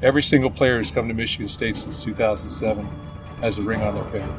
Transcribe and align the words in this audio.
Every 0.00 0.22
single 0.22 0.50
player 0.50 0.78
who's 0.78 0.92
come 0.92 1.08
to 1.08 1.14
Michigan 1.14 1.48
State 1.48 1.76
since 1.76 2.04
2007 2.04 2.88
has 3.40 3.58
a 3.58 3.62
ring 3.62 3.82
on 3.82 3.96
their 3.96 4.04
finger. 4.04 4.32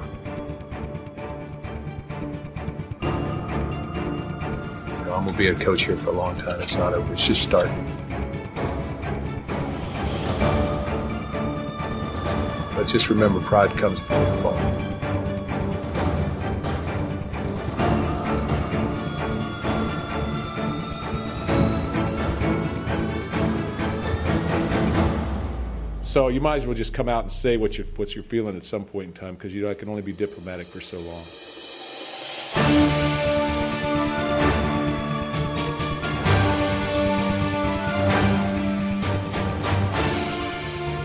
I'm 5.12 5.26
gonna 5.26 5.38
be 5.38 5.48
a 5.48 5.56
coach 5.56 5.84
here 5.84 5.98
for 5.98 6.12
a 6.12 6.14
long 6.14 6.38
time. 6.38 6.62
It's 6.62 6.78
not 6.78 6.94
over. 6.94 7.12
It's 7.12 7.28
just 7.28 7.44
starting. 7.44 7.76
But 12.74 12.88
just 12.88 13.10
remember, 13.10 13.42
pride 13.42 13.72
comes 13.72 14.00
before 14.00 14.24
the 14.24 14.42
fall. 14.42 14.89
So 26.20 26.28
you 26.28 26.42
might 26.42 26.58
as 26.58 26.68
well 26.68 26.76
just 26.76 26.94
come 26.94 27.08
out 27.08 27.24
and 27.24 27.32
say 27.32 27.56
what 27.56 27.78
you 27.78 27.86
what 27.96 28.14
you're 28.14 28.26
feeling 28.26 28.58
at 28.58 28.66
some 28.66 28.84
point 28.84 29.08
in 29.08 29.14
time 29.14 29.36
because 29.36 29.54
you 29.54 29.62
know 29.62 29.70
I 29.70 29.74
can 29.74 29.88
only 29.88 30.02
be 30.02 30.12
diplomatic 30.12 30.68
for 30.68 30.82
so 30.82 31.00
long. 31.00 31.24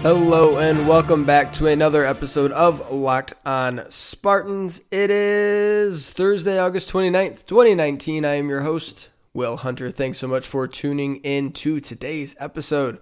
Hello 0.02 0.58
and 0.58 0.88
welcome 0.88 1.24
back 1.24 1.52
to 1.52 1.69
another 1.69 2.05
episode 2.05 2.50
of 2.50 2.91
Locked 2.91 3.34
on 3.46 3.88
Spartans. 3.91 4.83
It 4.91 5.12
is 5.12 6.10
Thursday, 6.10 6.58
August 6.58 6.92
29th, 6.92 7.46
2019. 7.46 8.24
I 8.24 8.34
am 8.34 8.48
your 8.48 8.62
host, 8.62 9.10
Will 9.33 9.58
Hunter. 9.58 9.92
Thanks 9.92 10.19
so 10.19 10.27
much 10.27 10.44
for 10.44 10.66
tuning 10.66 11.19
in 11.19 11.52
to 11.52 11.78
today's 11.78 12.34
episode. 12.41 12.98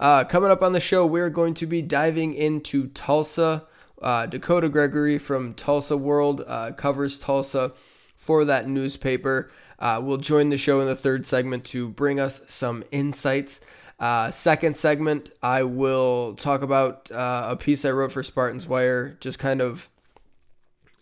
Uh, 0.00 0.24
coming 0.24 0.50
up 0.50 0.62
on 0.62 0.72
the 0.72 0.80
show, 0.80 1.04
we're 1.04 1.28
going 1.28 1.52
to 1.52 1.66
be 1.66 1.82
diving 1.82 2.32
into 2.32 2.88
Tulsa. 2.88 3.66
Uh, 4.00 4.24
Dakota 4.24 4.70
Gregory 4.70 5.18
from 5.18 5.52
Tulsa 5.52 5.94
World 5.94 6.42
uh, 6.46 6.72
covers 6.72 7.18
Tulsa 7.18 7.72
for 8.16 8.46
that 8.46 8.66
newspaper. 8.66 9.50
Uh, 9.78 10.00
will 10.02 10.16
join 10.16 10.48
the 10.48 10.56
show 10.56 10.80
in 10.80 10.86
the 10.86 10.96
third 10.96 11.26
segment 11.26 11.66
to 11.66 11.90
bring 11.90 12.18
us 12.18 12.40
some 12.46 12.82
insights. 12.90 13.60
Uh, 13.98 14.30
second 14.30 14.78
segment, 14.78 15.28
I 15.42 15.64
will 15.64 16.34
talk 16.34 16.62
about 16.62 17.10
uh, 17.10 17.48
a 17.50 17.56
piece 17.56 17.84
I 17.84 17.90
wrote 17.90 18.12
for 18.12 18.22
Spartans 18.22 18.66
Wire, 18.66 19.18
just 19.20 19.38
kind 19.38 19.60
of. 19.60 19.90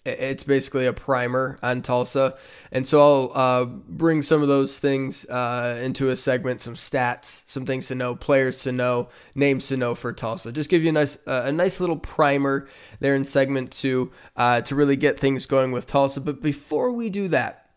It's 0.08 0.42
basically 0.42 0.86
a 0.86 0.92
primer 0.92 1.58
on 1.62 1.82
Tulsa. 1.82 2.36
And 2.72 2.86
so 2.86 3.00
I'll 3.00 3.32
uh, 3.34 3.64
bring 3.64 4.22
some 4.22 4.42
of 4.42 4.48
those 4.48 4.78
things 4.78 5.24
uh, 5.28 5.80
into 5.82 6.10
a 6.10 6.16
segment, 6.16 6.60
some 6.60 6.74
stats, 6.74 7.42
some 7.46 7.66
things 7.66 7.88
to 7.88 7.94
know, 7.94 8.14
players 8.14 8.62
to 8.62 8.72
know, 8.72 9.08
names 9.34 9.68
to 9.68 9.76
know 9.76 9.94
for 9.94 10.12
Tulsa. 10.12 10.52
Just 10.52 10.70
give 10.70 10.82
you 10.82 10.90
a 10.90 10.92
nice, 10.92 11.18
uh, 11.26 11.42
a 11.46 11.52
nice 11.52 11.80
little 11.80 11.96
primer 11.96 12.68
there 13.00 13.14
in 13.14 13.24
segment 13.24 13.70
two 13.70 14.12
uh, 14.36 14.60
to 14.62 14.74
really 14.74 14.96
get 14.96 15.18
things 15.18 15.46
going 15.46 15.72
with 15.72 15.86
Tulsa. 15.86 16.20
But 16.20 16.42
before 16.42 16.92
we 16.92 17.10
do 17.10 17.28
that, 17.28 17.70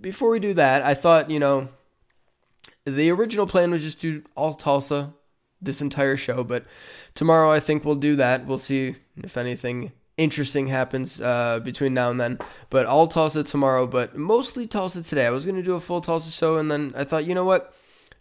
before 0.00 0.30
we 0.30 0.40
do 0.40 0.54
that, 0.54 0.82
I 0.82 0.94
thought, 0.94 1.30
you 1.30 1.38
know, 1.38 1.68
the 2.84 3.10
original 3.10 3.46
plan 3.46 3.70
was 3.70 3.82
just 3.82 4.00
do 4.00 4.22
all 4.36 4.54
Tulsa 4.54 5.14
this 5.60 5.80
entire 5.80 6.16
show, 6.16 6.44
but 6.44 6.64
tomorrow 7.14 7.50
I 7.50 7.60
think 7.60 7.84
we'll 7.84 7.94
do 7.94 8.16
that. 8.16 8.46
We'll 8.46 8.58
see 8.58 8.94
if 9.16 9.36
anything 9.36 9.92
interesting 10.16 10.68
happens 10.68 11.20
uh, 11.20 11.60
between 11.60 11.94
now 11.94 12.10
and 12.10 12.20
then. 12.20 12.38
But 12.70 12.86
all 12.86 13.06
Tulsa 13.06 13.44
tomorrow, 13.44 13.86
but 13.86 14.16
mostly 14.16 14.66
Tulsa 14.66 15.02
today. 15.02 15.26
I 15.26 15.30
was 15.30 15.44
going 15.44 15.56
to 15.56 15.62
do 15.62 15.74
a 15.74 15.80
full 15.80 16.00
Tulsa 16.00 16.30
show, 16.30 16.58
and 16.58 16.70
then 16.70 16.92
I 16.96 17.04
thought, 17.04 17.26
you 17.26 17.34
know 17.34 17.44
what? 17.44 17.74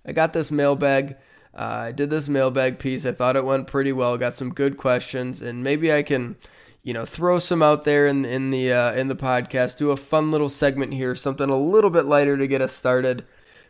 I 0.06 0.12
got 0.12 0.34
this 0.34 0.52
mailbag. 0.52 1.18
Uh, 1.54 1.88
I 1.88 1.92
did 1.92 2.10
this 2.10 2.28
mailbag 2.28 2.80
piece. 2.80 3.06
I 3.06 3.12
thought 3.14 3.36
it 3.36 3.46
went 3.46 3.68
pretty 3.68 3.92
well. 3.92 4.18
Got 4.18 4.36
some 4.36 4.54
good 4.54 4.78
questions, 4.78 5.42
and 5.42 5.64
maybe 5.64 5.92
I 5.92 6.04
can, 6.04 6.36
you 6.84 6.94
know, 6.94 7.06
throw 7.06 7.40
some 7.40 7.64
out 7.64 7.86
there 7.86 8.08
in 8.08 8.26
in 8.26 8.50
the 8.50 8.74
uh, 8.74 8.94
in 8.94 9.08
the 9.08 9.16
podcast. 9.16 9.78
Do 9.78 9.92
a 9.92 9.98
fun 9.98 10.32
little 10.32 10.50
segment 10.50 10.94
here, 10.94 11.16
something 11.16 11.50
a 11.50 11.58
little 11.58 11.90
bit 11.90 12.06
lighter 12.06 12.38
to 12.38 12.48
get 12.48 12.62
us 12.62 12.74
started 12.74 13.26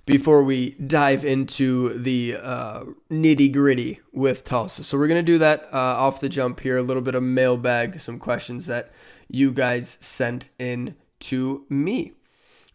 before 0.06 0.44
we 0.44 0.72
dive 0.72 1.26
into 1.26 1.98
the 1.98 2.38
uh, 2.42 2.84
nitty 3.10 3.52
gritty 3.52 4.00
with 4.14 4.44
Tulsa. 4.44 4.84
So 4.84 4.98
we're 4.98 5.08
going 5.08 5.26
to 5.26 5.32
do 5.32 5.40
that 5.40 5.68
uh, 5.74 5.78
off 5.78 6.20
the 6.20 6.30
jump 6.30 6.60
here, 6.60 6.78
a 6.78 6.84
little 6.84 7.02
bit 7.02 7.16
of 7.16 7.24
mailbag, 7.24 8.00
some 8.00 8.20
questions 8.20 8.68
that 8.68 8.92
you 9.28 9.52
guys 9.52 9.98
sent 10.02 10.50
in 10.60 10.96
to 11.22 11.66
me. 11.70 12.14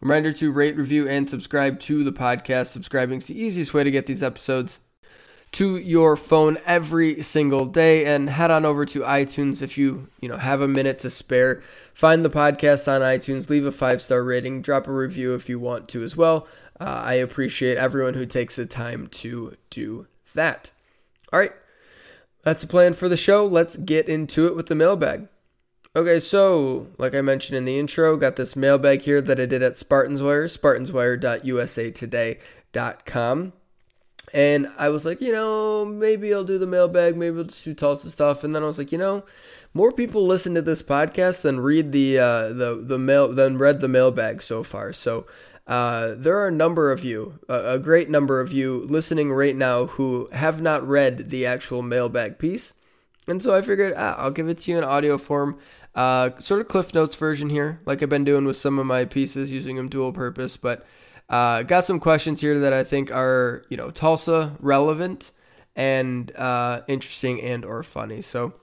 Reminder 0.01 0.31
to 0.33 0.51
rate, 0.51 0.75
review, 0.75 1.07
and 1.07 1.29
subscribe 1.29 1.79
to 1.81 2.03
the 2.03 2.11
podcast. 2.11 2.67
Subscribing 2.67 3.19
is 3.19 3.27
the 3.27 3.39
easiest 3.39 3.73
way 3.73 3.83
to 3.83 3.91
get 3.91 4.07
these 4.07 4.23
episodes 4.23 4.79
to 5.51 5.77
your 5.77 6.15
phone 6.15 6.57
every 6.65 7.21
single 7.21 7.65
day 7.65 8.05
and 8.05 8.29
head 8.29 8.49
on 8.49 8.65
over 8.65 8.85
to 8.85 9.01
iTunes 9.01 9.61
if 9.61 9.77
you, 9.77 10.07
you 10.21 10.29
know, 10.29 10.37
have 10.37 10.61
a 10.61 10.67
minute 10.67 10.97
to 10.99 11.09
spare. 11.09 11.61
Find 11.93 12.23
the 12.23 12.29
podcast 12.29 12.87
on 12.87 13.01
iTunes, 13.01 13.49
leave 13.49 13.65
a 13.65 13.71
5-star 13.71 14.23
rating, 14.23 14.61
drop 14.61 14.87
a 14.87 14.93
review 14.93 15.35
if 15.35 15.49
you 15.49 15.59
want 15.59 15.89
to 15.89 16.03
as 16.03 16.15
well. 16.15 16.47
Uh, 16.81 17.01
I 17.05 17.13
appreciate 17.13 17.77
everyone 17.77 18.15
who 18.15 18.25
takes 18.25 18.55
the 18.55 18.65
time 18.65 19.05
to 19.09 19.55
do 19.69 20.07
that. 20.33 20.71
All 21.31 21.39
right, 21.39 21.53
that's 22.41 22.61
the 22.61 22.67
plan 22.67 22.93
for 22.93 23.07
the 23.07 23.15
show. 23.15 23.45
Let's 23.45 23.77
get 23.77 24.09
into 24.09 24.47
it 24.47 24.55
with 24.55 24.65
the 24.65 24.73
mailbag. 24.73 25.27
Okay, 25.95 26.17
so 26.17 26.87
like 26.97 27.13
I 27.13 27.21
mentioned 27.21 27.55
in 27.55 27.65
the 27.65 27.77
intro, 27.77 28.17
got 28.17 28.35
this 28.35 28.55
mailbag 28.55 29.01
here 29.01 29.21
that 29.21 29.39
I 29.39 29.45
did 29.45 29.61
at 29.61 29.77
Spartans 29.77 30.23
Spartanswire, 30.23 30.57
spartanswire.usatoday.com. 30.57 33.53
And 34.33 34.71
I 34.77 34.87
was 34.89 35.05
like, 35.05 35.21
you 35.21 35.33
know, 35.33 35.85
maybe 35.85 36.33
I'll 36.33 36.43
do 36.43 36.57
the 36.57 36.65
mailbag, 36.65 37.15
maybe 37.15 37.37
I'll 37.37 37.43
just 37.43 37.63
do 37.63 37.75
Tulsa 37.75 38.09
stuff. 38.09 38.43
And 38.43 38.55
then 38.55 38.63
I 38.63 38.65
was 38.65 38.79
like, 38.79 38.91
you 38.91 38.97
know, 38.97 39.23
more 39.73 39.91
people 39.91 40.25
listen 40.25 40.55
to 40.55 40.61
this 40.61 40.81
podcast 40.81 41.41
than 41.41 41.59
read 41.59 41.91
the 41.91 42.17
uh, 42.17 42.47
the 42.49 42.81
the 42.81 42.97
mail 42.97 43.33
than 43.33 43.57
read 43.57 43.81
the 43.81 43.87
mailbag 43.87 44.41
so 44.41 44.63
far. 44.63 44.93
So 44.93 45.25
uh, 45.67 46.15
there 46.17 46.37
are 46.37 46.47
a 46.47 46.51
number 46.51 46.91
of 46.91 47.03
you, 47.03 47.39
a, 47.47 47.73
a, 47.73 47.79
great 47.79 48.09
number 48.09 48.41
of 48.41 48.51
you 48.51 48.85
listening 48.87 49.31
right 49.31 49.55
now 49.55 49.85
who 49.85 50.27
have 50.33 50.61
not 50.61 50.85
read 50.87 51.29
the 51.29 51.45
actual 51.45 51.81
mailbag 51.81 52.39
piece. 52.39 52.73
And 53.27 53.41
so 53.41 53.55
I 53.55 53.61
figured 53.61 53.93
ah, 53.95 54.15
I'll 54.17 54.31
give 54.31 54.49
it 54.49 54.57
to 54.59 54.71
you 54.71 54.77
in 54.79 54.83
audio 54.83 55.17
form, 55.17 55.59
uh, 55.93 56.31
sort 56.39 56.61
of 56.61 56.67
Cliff 56.67 56.93
Notes 56.93 57.15
version 57.15 57.49
here, 57.49 57.79
like 57.85 58.01
I've 58.01 58.09
been 58.09 58.23
doing 58.23 58.45
with 58.45 58.57
some 58.57 58.79
of 58.79 58.85
my 58.85 59.05
pieces, 59.05 59.51
using 59.51 59.75
them 59.75 59.87
dual 59.87 60.11
purpose. 60.11 60.57
But 60.57 60.85
uh, 61.29 61.63
got 61.63 61.85
some 61.85 61.99
questions 61.99 62.41
here 62.41 62.59
that 62.59 62.73
I 62.73 62.83
think 62.83 63.11
are, 63.11 63.63
you 63.69 63.77
know, 63.77 63.91
Tulsa 63.91 64.55
relevant 64.59 65.31
and 65.75 66.35
uh, 66.35 66.81
interesting 66.87 67.41
and 67.41 67.63
or 67.63 67.83
funny. 67.83 68.21
So 68.21 68.53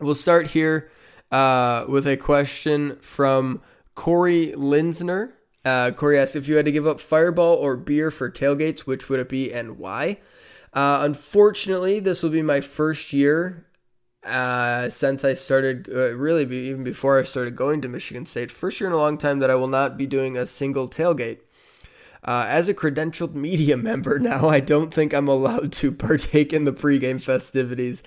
we'll 0.00 0.14
start 0.14 0.48
here 0.48 0.90
uh, 1.32 1.86
with 1.88 2.06
a 2.06 2.16
question 2.16 2.96
from 3.00 3.62
Corey 3.94 4.52
Linsner. 4.56 5.32
Uh, 5.64 5.90
Corey 5.90 6.18
asks 6.18 6.36
if 6.36 6.48
you 6.48 6.56
had 6.56 6.64
to 6.64 6.72
give 6.72 6.86
up 6.86 7.00
Fireball 7.00 7.54
or 7.54 7.76
beer 7.76 8.10
for 8.10 8.30
tailgates, 8.30 8.80
which 8.80 9.08
would 9.08 9.20
it 9.20 9.28
be 9.28 9.52
and 9.52 9.78
why? 9.78 10.18
Uh, 10.72 11.00
unfortunately, 11.02 12.00
this 12.00 12.22
will 12.22 12.30
be 12.30 12.42
my 12.42 12.60
first 12.60 13.12
year 13.12 13.66
uh, 14.24 14.88
since 14.88 15.24
I 15.24 15.34
started, 15.34 15.88
uh, 15.90 16.12
really 16.14 16.44
be, 16.44 16.56
even 16.56 16.84
before 16.84 17.18
I 17.18 17.24
started 17.24 17.56
going 17.56 17.80
to 17.82 17.88
Michigan 17.88 18.26
State. 18.26 18.50
First 18.50 18.80
year 18.80 18.88
in 18.88 18.94
a 18.94 18.98
long 18.98 19.18
time 19.18 19.38
that 19.40 19.50
I 19.50 19.54
will 19.54 19.68
not 19.68 19.96
be 19.96 20.06
doing 20.06 20.36
a 20.36 20.46
single 20.46 20.88
tailgate. 20.88 21.40
Uh, 22.22 22.44
as 22.46 22.68
a 22.68 22.74
credentialed 22.74 23.34
media 23.34 23.76
member 23.76 24.18
now, 24.18 24.48
I 24.48 24.60
don't 24.60 24.92
think 24.92 25.12
I'm 25.12 25.28
allowed 25.28 25.72
to 25.72 25.92
partake 25.92 26.52
in 26.52 26.64
the 26.64 26.72
pregame 26.72 27.20
festivities. 27.20 28.02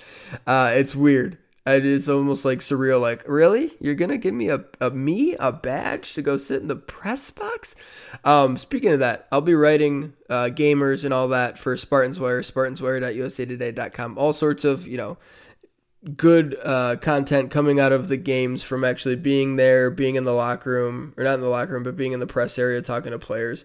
Uh, 0.46 0.72
it's 0.74 0.96
weird. 0.96 1.38
It 1.66 1.86
is 1.86 2.10
almost 2.10 2.44
like 2.44 2.60
surreal. 2.60 3.00
Like, 3.00 3.24
really? 3.26 3.72
You're 3.80 3.96
gonna 3.96 4.18
give 4.18 4.34
me 4.34 4.50
a, 4.50 4.66
a 4.82 4.90
me 4.90 5.36
a 5.40 5.54
badge 5.54 6.14
to 6.14 6.22
go 6.22 6.36
sit 6.36 6.62
in 6.62 6.68
the 6.68 6.76
press 6.76 7.32
box? 7.32 7.74
Um, 8.26 8.58
speaking 8.58 8.92
of 8.92 9.00
that, 9.00 9.28
I'll 9.32 9.40
be 9.42 9.54
writing 9.54 10.14
uh, 10.30 10.50
gamers 10.52 11.06
and 11.06 11.14
all 11.14 11.30
that 11.30 11.58
for 11.58 11.78
Spartans 11.78 12.20
Wire, 12.20 12.42
SpartansWire.usatoday.com. 12.42 14.18
All 14.18 14.34
sorts 14.34 14.66
of 14.66 14.86
you 14.86 14.98
know 14.98 15.18
good 16.18 16.58
uh, 16.64 16.98
content 16.98 17.50
coming 17.50 17.80
out 17.80 17.94
of 17.94 18.10
the 18.10 18.18
games 18.18 18.62
from 18.62 18.84
actually 18.84 19.16
being 19.16 19.56
there, 19.56 19.90
being 19.90 20.16
in 20.16 20.26
the 20.26 20.34
locker 20.34 20.72
room, 20.72 21.14
or 21.18 21.24
not 21.24 21.36
in 21.36 21.42
the 21.42 21.48
locker 21.48 21.74
room, 21.74 21.84
but 21.84 21.96
being 21.96 22.12
in 22.12 22.20
the 22.20 22.28
press 22.28 22.60
area, 22.60 22.82
talking 22.82 23.12
to 23.12 23.20
players. 23.20 23.64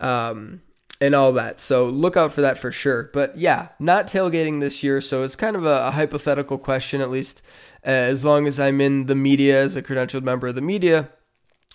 Um, 0.00 0.62
and 1.00 1.14
all 1.14 1.32
that. 1.32 1.60
So 1.60 1.86
look 1.86 2.16
out 2.16 2.32
for 2.32 2.40
that 2.40 2.58
for 2.58 2.72
sure. 2.72 3.10
But 3.12 3.36
yeah, 3.36 3.68
not 3.78 4.06
tailgating 4.06 4.60
this 4.60 4.82
year. 4.82 5.00
So 5.00 5.22
it's 5.22 5.36
kind 5.36 5.56
of 5.56 5.64
a, 5.64 5.88
a 5.88 5.90
hypothetical 5.90 6.58
question, 6.58 7.00
at 7.00 7.10
least 7.10 7.42
uh, 7.84 7.90
as 7.90 8.24
long 8.24 8.46
as 8.46 8.58
I'm 8.58 8.80
in 8.80 9.06
the 9.06 9.14
media 9.14 9.62
as 9.62 9.76
a 9.76 9.82
credentialed 9.82 10.22
member 10.22 10.48
of 10.48 10.54
the 10.54 10.60
media. 10.60 11.10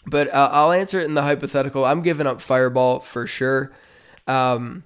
But 0.06 0.34
uh, 0.34 0.50
I'll 0.52 0.72
answer 0.72 1.00
it 1.00 1.06
in 1.06 1.14
the 1.14 1.22
hypothetical. 1.22 1.86
I'm 1.86 2.02
giving 2.02 2.26
up 2.26 2.42
Fireball 2.42 3.02
for 3.02 3.28
sure. 3.28 3.72
Um, 4.28 4.84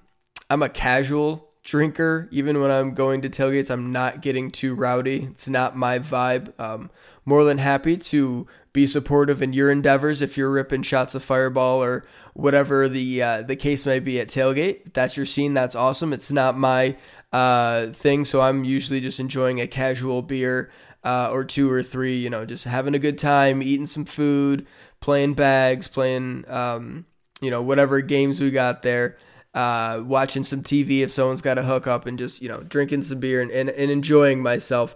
I'm 0.50 0.62
a 0.62 0.68
casual 0.68 1.48
drinker. 1.64 2.28
Even 2.30 2.60
when 2.60 2.70
I'm 2.70 2.92
going 2.92 3.22
to 3.22 3.30
tailgates, 3.30 3.70
I'm 3.70 3.92
not 3.92 4.20
getting 4.20 4.50
too 4.50 4.74
rowdy. 4.74 5.24
It's 5.30 5.48
not 5.48 5.76
my 5.76 5.98
vibe. 5.98 6.58
Um, 6.60 6.90
more 7.26 7.44
than 7.44 7.58
happy 7.58 7.96
to 7.96 8.46
be 8.72 8.86
supportive 8.86 9.42
in 9.42 9.52
your 9.52 9.70
endeavors 9.70 10.22
if 10.22 10.36
you're 10.36 10.50
ripping 10.50 10.82
shots 10.82 11.14
of 11.14 11.24
fireball 11.24 11.82
or 11.82 12.06
whatever 12.34 12.88
the 12.88 13.22
uh, 13.22 13.42
the 13.42 13.56
case 13.56 13.84
may 13.84 13.98
be 13.98 14.20
at 14.20 14.28
tailgate. 14.28 14.92
That's 14.94 15.16
your 15.16 15.26
scene. 15.26 15.52
That's 15.52 15.74
awesome. 15.74 16.12
It's 16.12 16.30
not 16.30 16.56
my 16.56 16.96
uh, 17.32 17.88
thing. 17.88 18.24
So 18.24 18.40
I'm 18.40 18.64
usually 18.64 19.00
just 19.00 19.20
enjoying 19.20 19.60
a 19.60 19.66
casual 19.66 20.22
beer 20.22 20.70
uh, 21.04 21.30
or 21.30 21.44
two 21.44 21.70
or 21.70 21.82
three, 21.82 22.16
you 22.18 22.30
know, 22.30 22.44
just 22.44 22.64
having 22.64 22.94
a 22.94 22.98
good 22.98 23.18
time, 23.18 23.62
eating 23.62 23.86
some 23.86 24.04
food, 24.04 24.66
playing 25.00 25.34
bags, 25.34 25.88
playing, 25.88 26.44
um, 26.48 27.06
you 27.40 27.50
know, 27.50 27.62
whatever 27.62 28.00
games 28.00 28.40
we 28.40 28.50
got 28.50 28.82
there. 28.82 29.16
Uh, 29.54 30.02
watching 30.04 30.44
some 30.44 30.62
TV 30.62 31.00
if 31.00 31.10
someone's 31.10 31.40
got 31.40 31.56
a 31.56 31.62
hook 31.62 31.86
up 31.86 32.04
and 32.04 32.18
just, 32.18 32.42
you 32.42 32.48
know, 32.48 32.60
drinking 32.60 33.02
some 33.02 33.18
beer 33.18 33.40
and, 33.40 33.50
and, 33.50 33.70
and 33.70 33.90
enjoying 33.90 34.42
myself. 34.42 34.94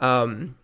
Um, 0.00 0.54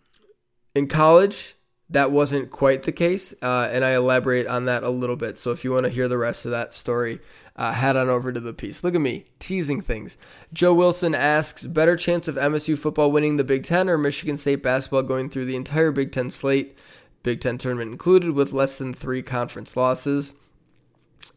in 0.79 0.87
college, 0.87 1.57
that 1.91 2.11
wasn't 2.11 2.51
quite 2.51 2.85
the 2.85 2.93
case, 2.93 3.35
uh, 3.43 3.69
and 3.71 3.85
I 3.85 3.95
elaborate 3.95 4.47
on 4.47 4.67
that 4.67 4.83
a 4.83 4.91
little 4.91 5.17
bit. 5.17 5.39
So 5.39 5.51
if 5.53 5.65
you 5.65 5.73
want 5.73 5.85
to 5.85 5.91
hear 5.91 6.07
the 6.07 6.19
rest 6.19 6.45
of 6.45 6.51
that 6.51 6.75
story, 6.75 7.21
uh, 7.57 7.73
head 7.73 7.97
on 7.97 8.09
over 8.09 8.33
to 8.33 8.41
the 8.41 8.53
piece. 8.53 8.85
Look 8.85 8.95
at 8.95 9.01
me 9.01 9.25
teasing 9.39 9.81
things. 9.81 10.17
Joe 10.53 10.75
Wilson 10.75 11.15
asks: 11.15 11.67
Better 11.67 11.97
chance 11.97 12.29
of 12.29 12.37
MSU 12.37 12.79
football 12.79 13.11
winning 13.11 13.37
the 13.37 13.45
Big 13.45 13.65
Ten 13.65 13.89
or 13.89 13.99
Michigan 13.99 14.37
State 14.37 14.63
basketball 14.63 15.03
going 15.03 15.29
through 15.29 15.47
the 15.47 15.57
entire 15.57 15.91
Big 15.91 16.13
Ten 16.13 16.31
slate, 16.31 16.79
Big 17.23 17.41
Ten 17.41 17.59
tournament 17.59 17.91
included, 17.91 18.33
with 18.33 18.53
less 18.53 18.79
than 18.79 18.95
three 18.95 19.23
conference 19.23 19.77
losses? 19.77 20.35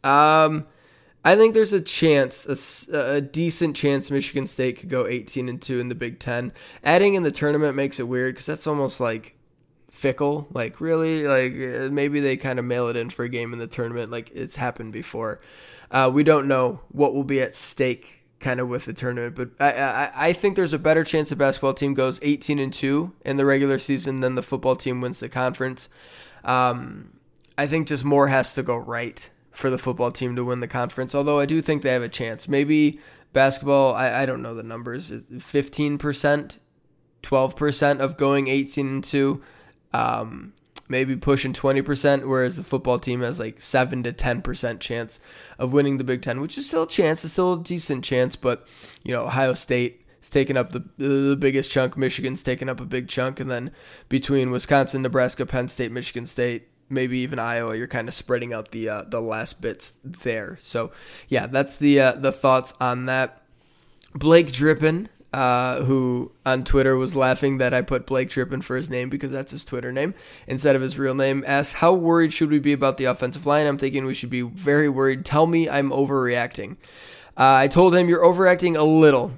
Um. 0.03 0.67
I 1.23 1.35
think 1.35 1.53
there's 1.53 1.73
a 1.73 1.81
chance, 1.81 2.87
a, 2.91 3.15
a, 3.15 3.21
decent 3.21 3.75
chance, 3.75 4.09
Michigan 4.09 4.47
State 4.47 4.79
could 4.79 4.89
go 4.89 5.05
18 5.05 5.49
and 5.49 5.61
two 5.61 5.79
in 5.79 5.87
the 5.87 5.95
Big 5.95 6.17
Ten. 6.17 6.51
Adding 6.83 7.13
in 7.13 7.21
the 7.21 7.31
tournament 7.31 7.75
makes 7.75 7.99
it 7.99 8.07
weird 8.07 8.33
because 8.33 8.47
that's 8.47 8.65
almost 8.65 8.99
like 8.99 9.35
fickle. 9.91 10.47
Like 10.51 10.81
really, 10.81 11.27
like 11.27 11.53
uh, 11.53 11.91
maybe 11.91 12.19
they 12.21 12.37
kind 12.37 12.57
of 12.57 12.65
mail 12.65 12.87
it 12.87 12.95
in 12.95 13.11
for 13.11 13.23
a 13.23 13.29
game 13.29 13.53
in 13.53 13.59
the 13.59 13.67
tournament. 13.67 14.11
Like 14.11 14.31
it's 14.33 14.55
happened 14.55 14.93
before. 14.93 15.41
Uh, 15.91 16.09
we 16.11 16.23
don't 16.23 16.47
know 16.47 16.79
what 16.89 17.13
will 17.13 17.23
be 17.23 17.41
at 17.41 17.55
stake 17.55 18.23
kind 18.39 18.59
of 18.59 18.67
with 18.67 18.85
the 18.85 18.93
tournament, 18.93 19.35
but 19.35 19.51
I, 19.59 19.73
I 19.73 20.11
I 20.15 20.33
think 20.33 20.55
there's 20.55 20.73
a 20.73 20.79
better 20.79 21.03
chance 21.03 21.29
the 21.29 21.35
basketball 21.35 21.75
team 21.75 21.93
goes 21.93 22.19
18 22.23 22.57
and 22.57 22.73
two 22.73 23.13
in 23.23 23.37
the 23.37 23.45
regular 23.45 23.77
season 23.77 24.21
than 24.21 24.33
the 24.33 24.41
football 24.41 24.75
team 24.75 25.01
wins 25.01 25.19
the 25.19 25.29
conference. 25.29 25.87
Um, 26.43 27.11
I 27.55 27.67
think 27.67 27.87
just 27.87 28.03
more 28.03 28.27
has 28.27 28.53
to 28.53 28.63
go 28.63 28.75
right 28.75 29.29
for 29.51 29.69
the 29.69 29.77
football 29.77 30.11
team 30.11 30.35
to 30.35 30.45
win 30.45 30.59
the 30.59 30.67
conference. 30.67 31.13
Although 31.13 31.39
I 31.39 31.45
do 31.45 31.61
think 31.61 31.81
they 31.81 31.93
have 31.93 32.03
a 32.03 32.09
chance. 32.09 32.47
Maybe 32.47 32.99
basketball. 33.33 33.93
I, 33.95 34.21
I 34.21 34.25
don't 34.25 34.41
know 34.41 34.55
the 34.55 34.63
numbers. 34.63 35.11
15 35.39 35.97
percent. 35.97 36.59
12% 37.23 37.99
of 37.99 38.17
going 38.17 38.47
18 38.47 38.87
and 38.87 39.03
2 39.03 39.43
um, 39.93 40.53
maybe 40.87 41.15
pushing 41.15 41.53
20%, 41.53 42.25
whereas 42.25 42.57
the 42.57 42.63
football 42.63 42.99
team 42.99 43.21
has 43.21 43.39
like 43.39 43.61
7 43.61 44.03
to 44.03 44.13
10% 44.13 44.79
chance 44.79 45.19
of 45.57 45.73
winning 45.73 45.97
the 45.97 46.03
Big 46.03 46.21
Ten, 46.21 46.41
which 46.41 46.57
is 46.57 46.67
still 46.67 46.83
a 46.83 46.87
chance, 46.87 47.23
it's 47.23 47.33
still 47.33 47.53
a 47.53 47.63
decent 47.63 48.03
chance, 48.03 48.35
but, 48.35 48.67
you 49.03 49.11
know, 49.11 49.23
Ohio 49.23 49.53
State 49.53 50.05
is 50.21 50.29
taking 50.29 50.57
up 50.57 50.71
the, 50.73 50.83
the 50.97 51.37
biggest 51.37 51.71
chunk, 51.71 51.97
Michigan's 51.97 52.43
taking 52.43 52.69
up 52.69 52.81
a 52.81 52.85
big 52.85 53.07
chunk, 53.07 53.39
and 53.39 53.49
then 53.49 53.71
between 54.09 54.51
Wisconsin, 54.51 55.01
Nebraska, 55.01 55.45
Penn 55.45 55.69
State, 55.69 55.91
Michigan 55.91 56.25
State, 56.25 56.67
maybe 56.91 57.19
even 57.19 57.39
Iowa, 57.39 57.75
you're 57.75 57.87
kind 57.87 58.07
of 58.07 58.13
spreading 58.13 58.53
out 58.53 58.71
the 58.71 58.89
uh, 58.89 59.03
the 59.03 59.21
last 59.21 59.61
bits 59.61 59.93
there. 60.03 60.57
So, 60.61 60.91
yeah, 61.27 61.47
that's 61.47 61.77
the 61.77 61.99
uh, 61.99 62.11
the 62.13 62.31
thoughts 62.31 62.73
on 62.79 63.05
that. 63.05 63.41
Blake 64.13 64.51
Drippin 64.51 65.07
uh, 65.33 65.83
who 65.83 66.31
on 66.45 66.63
Twitter 66.63 66.95
was 66.97 67.15
laughing 67.15 67.57
that 67.57 67.73
I 67.73 67.81
put 67.81 68.05
Blake 68.05 68.29
Trippin 68.29 68.61
for 68.61 68.75
his 68.75 68.89
name 68.89 69.09
because 69.09 69.31
that's 69.31 69.51
his 69.51 69.63
Twitter 69.63 69.91
name 69.91 70.13
instead 70.45 70.75
of 70.75 70.81
his 70.81 70.97
real 70.97 71.15
name, 71.15 71.43
asks, 71.47 71.73
How 71.73 71.93
worried 71.93 72.33
should 72.33 72.49
we 72.49 72.59
be 72.59 72.73
about 72.73 72.97
the 72.97 73.05
offensive 73.05 73.45
line? 73.45 73.65
I'm 73.65 73.77
thinking 73.77 74.05
we 74.05 74.13
should 74.13 74.29
be 74.29 74.41
very 74.41 74.89
worried. 74.89 75.23
Tell 75.23 75.47
me 75.47 75.69
I'm 75.69 75.89
overreacting. 75.89 76.71
Uh, 77.37 77.55
I 77.55 77.67
told 77.69 77.95
him 77.95 78.09
you're 78.09 78.23
overreacting 78.23 78.77
a 78.77 78.83
little. 78.83 79.31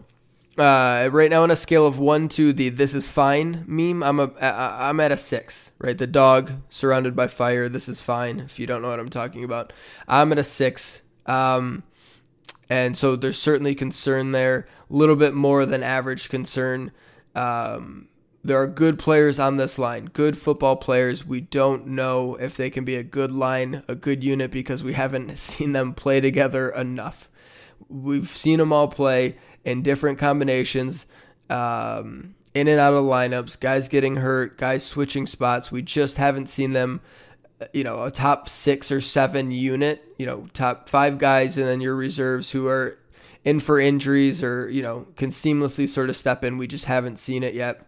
Uh, 0.57 1.09
right 1.11 1.31
now, 1.31 1.41
on 1.41 1.49
a 1.49 1.55
scale 1.55 1.87
of 1.87 1.97
one 1.97 2.29
to 2.29 2.53
the 2.53 2.69
"this 2.69 2.93
is 2.93 3.07
fine" 3.07 3.63
meme, 3.67 4.03
I'm 4.03 4.19
a 4.19 4.31
I'm 4.39 4.99
at 4.99 5.11
a 5.11 5.17
six. 5.17 5.71
Right, 5.79 5.97
the 5.97 6.05
dog 6.05 6.61
surrounded 6.69 7.15
by 7.15 7.27
fire. 7.27 7.67
This 7.67 7.89
is 7.89 8.01
fine. 8.01 8.39
If 8.39 8.59
you 8.59 8.67
don't 8.67 8.83
know 8.83 8.89
what 8.89 8.99
I'm 8.99 9.09
talking 9.09 9.43
about, 9.43 9.73
I'm 10.07 10.31
at 10.31 10.37
a 10.37 10.43
six. 10.43 11.01
Um, 11.25 11.83
and 12.69 12.97
so 12.97 13.15
there's 13.15 13.39
certainly 13.39 13.75
concern 13.75 14.31
there, 14.31 14.67
a 14.89 14.93
little 14.93 15.15
bit 15.15 15.33
more 15.33 15.65
than 15.65 15.81
average 15.81 16.29
concern. 16.29 16.91
Um, 17.35 18.07
there 18.43 18.61
are 18.61 18.67
good 18.67 18.99
players 18.99 19.39
on 19.39 19.57
this 19.57 19.79
line, 19.79 20.05
good 20.05 20.37
football 20.37 20.75
players. 20.75 21.25
We 21.25 21.41
don't 21.41 21.87
know 21.87 22.35
if 22.35 22.57
they 22.57 22.69
can 22.69 22.83
be 22.83 22.95
a 22.95 23.03
good 23.03 23.31
line, 23.31 23.83
a 23.87 23.95
good 23.95 24.23
unit, 24.23 24.51
because 24.51 24.83
we 24.83 24.93
haven't 24.93 25.35
seen 25.37 25.71
them 25.71 25.93
play 25.93 26.21
together 26.21 26.69
enough. 26.69 27.29
We've 27.89 28.27
seen 28.27 28.59
them 28.59 28.71
all 28.71 28.87
play 28.87 29.35
in 29.65 29.81
different 29.81 30.17
combinations, 30.17 31.07
um, 31.49 32.35
in 32.53 32.67
and 32.67 32.79
out 32.79 32.93
of 32.93 33.03
lineups, 33.03 33.59
guys 33.59 33.87
getting 33.87 34.17
hurt, 34.17 34.57
guys 34.57 34.83
switching 34.83 35.25
spots. 35.25 35.71
We 35.71 35.81
just 35.81 36.17
haven't 36.17 36.49
seen 36.49 36.73
them 36.73 37.01
you 37.71 37.83
know, 37.83 38.03
a 38.03 38.11
top 38.11 38.49
six 38.49 38.91
or 38.91 38.99
seven 38.99 39.51
unit, 39.51 40.03
you 40.17 40.25
know, 40.25 40.47
top 40.53 40.89
five 40.89 41.17
guys, 41.17 41.57
and 41.57 41.67
then 41.67 41.81
your 41.81 41.95
reserves 41.95 42.51
who 42.51 42.67
are 42.67 42.97
in 43.45 43.59
for 43.59 43.79
injuries 43.79 44.43
or, 44.43 44.69
you 44.69 44.81
know, 44.81 45.05
can 45.15 45.29
seamlessly 45.29 45.87
sort 45.87 46.09
of 46.09 46.15
step 46.15 46.43
in. 46.43 46.57
We 46.57 46.67
just 46.67 46.85
haven't 46.85 47.19
seen 47.19 47.43
it 47.43 47.53
yet. 47.53 47.85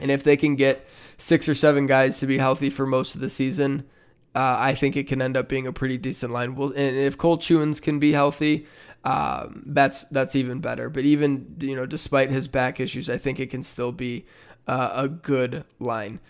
And 0.00 0.10
if 0.10 0.22
they 0.22 0.36
can 0.36 0.56
get 0.56 0.86
six 1.16 1.48
or 1.48 1.54
seven 1.54 1.86
guys 1.86 2.18
to 2.18 2.26
be 2.26 2.38
healthy 2.38 2.70
for 2.70 2.86
most 2.86 3.14
of 3.14 3.20
the 3.20 3.28
season, 3.28 3.84
uh, 4.34 4.56
I 4.58 4.74
think 4.74 4.96
it 4.96 5.06
can 5.06 5.22
end 5.22 5.36
up 5.36 5.48
being 5.48 5.66
a 5.66 5.72
pretty 5.72 5.96
decent 5.96 6.32
line. 6.32 6.54
Well, 6.54 6.70
and 6.70 6.96
if 6.96 7.16
Cole 7.16 7.38
Chewins 7.38 7.80
can 7.80 7.98
be 7.98 8.12
healthy, 8.12 8.66
um, 9.04 9.62
that's 9.66 10.04
that's 10.04 10.34
even 10.34 10.60
better. 10.60 10.88
But 10.88 11.04
even 11.04 11.56
you 11.60 11.76
know, 11.76 11.84
despite 11.86 12.30
his 12.30 12.48
back 12.48 12.80
issues, 12.80 13.10
I 13.10 13.18
think 13.18 13.38
it 13.38 13.50
can 13.50 13.62
still 13.62 13.92
be 13.92 14.24
uh, 14.66 14.90
a 14.94 15.08
good 15.08 15.64
line. 15.78 16.20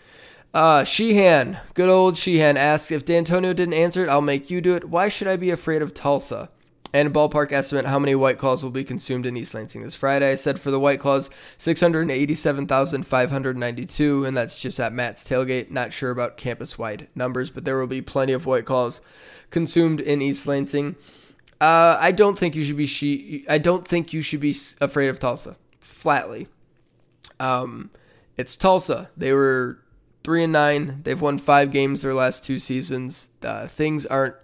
Uh, 0.53 0.83
Sheehan, 0.83 1.57
good 1.73 1.89
old 1.89 2.17
Sheehan 2.17 2.55
asks 2.55 2.91
if 2.91 3.03
Dantonio 3.03 3.55
didn't 3.55 3.73
answer 3.73 4.05
it, 4.05 4.09
I'll 4.09 4.21
make 4.21 4.49
you 4.49 4.61
do 4.61 4.75
it. 4.75 4.85
Why 4.85 5.09
should 5.09 5.27
I 5.27 5.35
be 5.35 5.49
afraid 5.49 5.81
of 5.81 5.93
Tulsa? 5.93 6.49
And 6.93 7.13
ballpark 7.13 7.51
estimate 7.51 7.87
how 7.87 7.99
many 7.99 8.15
White 8.15 8.37
Claws 8.37 8.63
will 8.63 8.71
be 8.71 8.85
consumed 8.85 9.25
in 9.25 9.35
East 9.35 9.53
Lansing 9.53 9.81
this 9.81 9.95
Friday. 9.95 10.31
I 10.31 10.35
said 10.35 10.61
for 10.61 10.71
the 10.71 10.79
White 10.79 11.01
Claws, 11.01 11.29
687,592, 11.57 14.23
and 14.23 14.37
that's 14.37 14.57
just 14.57 14.79
at 14.79 14.93
Matt's 14.93 15.21
tailgate. 15.21 15.71
Not 15.71 15.91
sure 15.91 16.11
about 16.11 16.37
campus 16.37 16.79
wide 16.79 17.09
numbers, 17.13 17.49
but 17.49 17.65
there 17.65 17.77
will 17.77 17.87
be 17.87 18.01
plenty 18.01 18.31
of 18.31 18.45
White 18.45 18.63
Claws 18.63 19.01
consumed 19.51 19.99
in 19.99 20.21
East 20.21 20.47
Lansing. 20.47 20.95
Uh, 21.61 21.97
I 21.99 22.11
don't 22.11 22.37
think 22.37 22.55
you 22.55 22.63
should 22.63 22.77
be 22.77 22.85
she- 22.85 23.45
I 23.47 23.57
don't 23.57 23.87
think 23.87 24.13
you 24.13 24.21
should 24.21 24.41
be 24.41 24.55
afraid 24.81 25.07
of 25.07 25.19
Tulsa. 25.19 25.57
Flatly, 25.79 26.47
um, 27.39 27.91
it's 28.37 28.55
Tulsa. 28.55 29.09
They 29.15 29.31
were 29.33 29.79
three 30.23 30.43
and 30.43 30.53
nine. 30.53 31.01
They've 31.03 31.21
won 31.21 31.37
five 31.37 31.71
games 31.71 32.01
their 32.01 32.13
last 32.13 32.43
two 32.43 32.59
seasons. 32.59 33.29
Uh, 33.43 33.67
things 33.67 34.05
aren't 34.05 34.35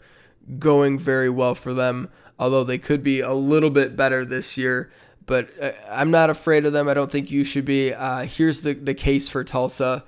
going 0.60 0.98
very 1.00 1.30
well 1.30 1.56
for 1.56 1.74
them, 1.74 2.10
although 2.40 2.64
they 2.64 2.78
could 2.78 3.04
be 3.04 3.20
a 3.20 3.34
little 3.34 3.70
bit 3.70 3.96
better 3.96 4.24
this 4.24 4.58
year. 4.58 4.92
But 5.26 5.50
uh, 5.62 5.72
I'm 5.90 6.12
not 6.12 6.30
afraid 6.30 6.66
of 6.66 6.74
them. 6.74 6.88
I 6.88 6.94
don't 6.94 7.12
think 7.12 7.32
you 7.32 7.44
should 7.44 7.66
be. 7.66 7.94
Uh, 7.94 8.24
here's 8.26 8.62
the, 8.62 8.74
the 8.74 8.94
case 8.94 9.28
for 9.28 9.44
Tulsa 9.44 10.04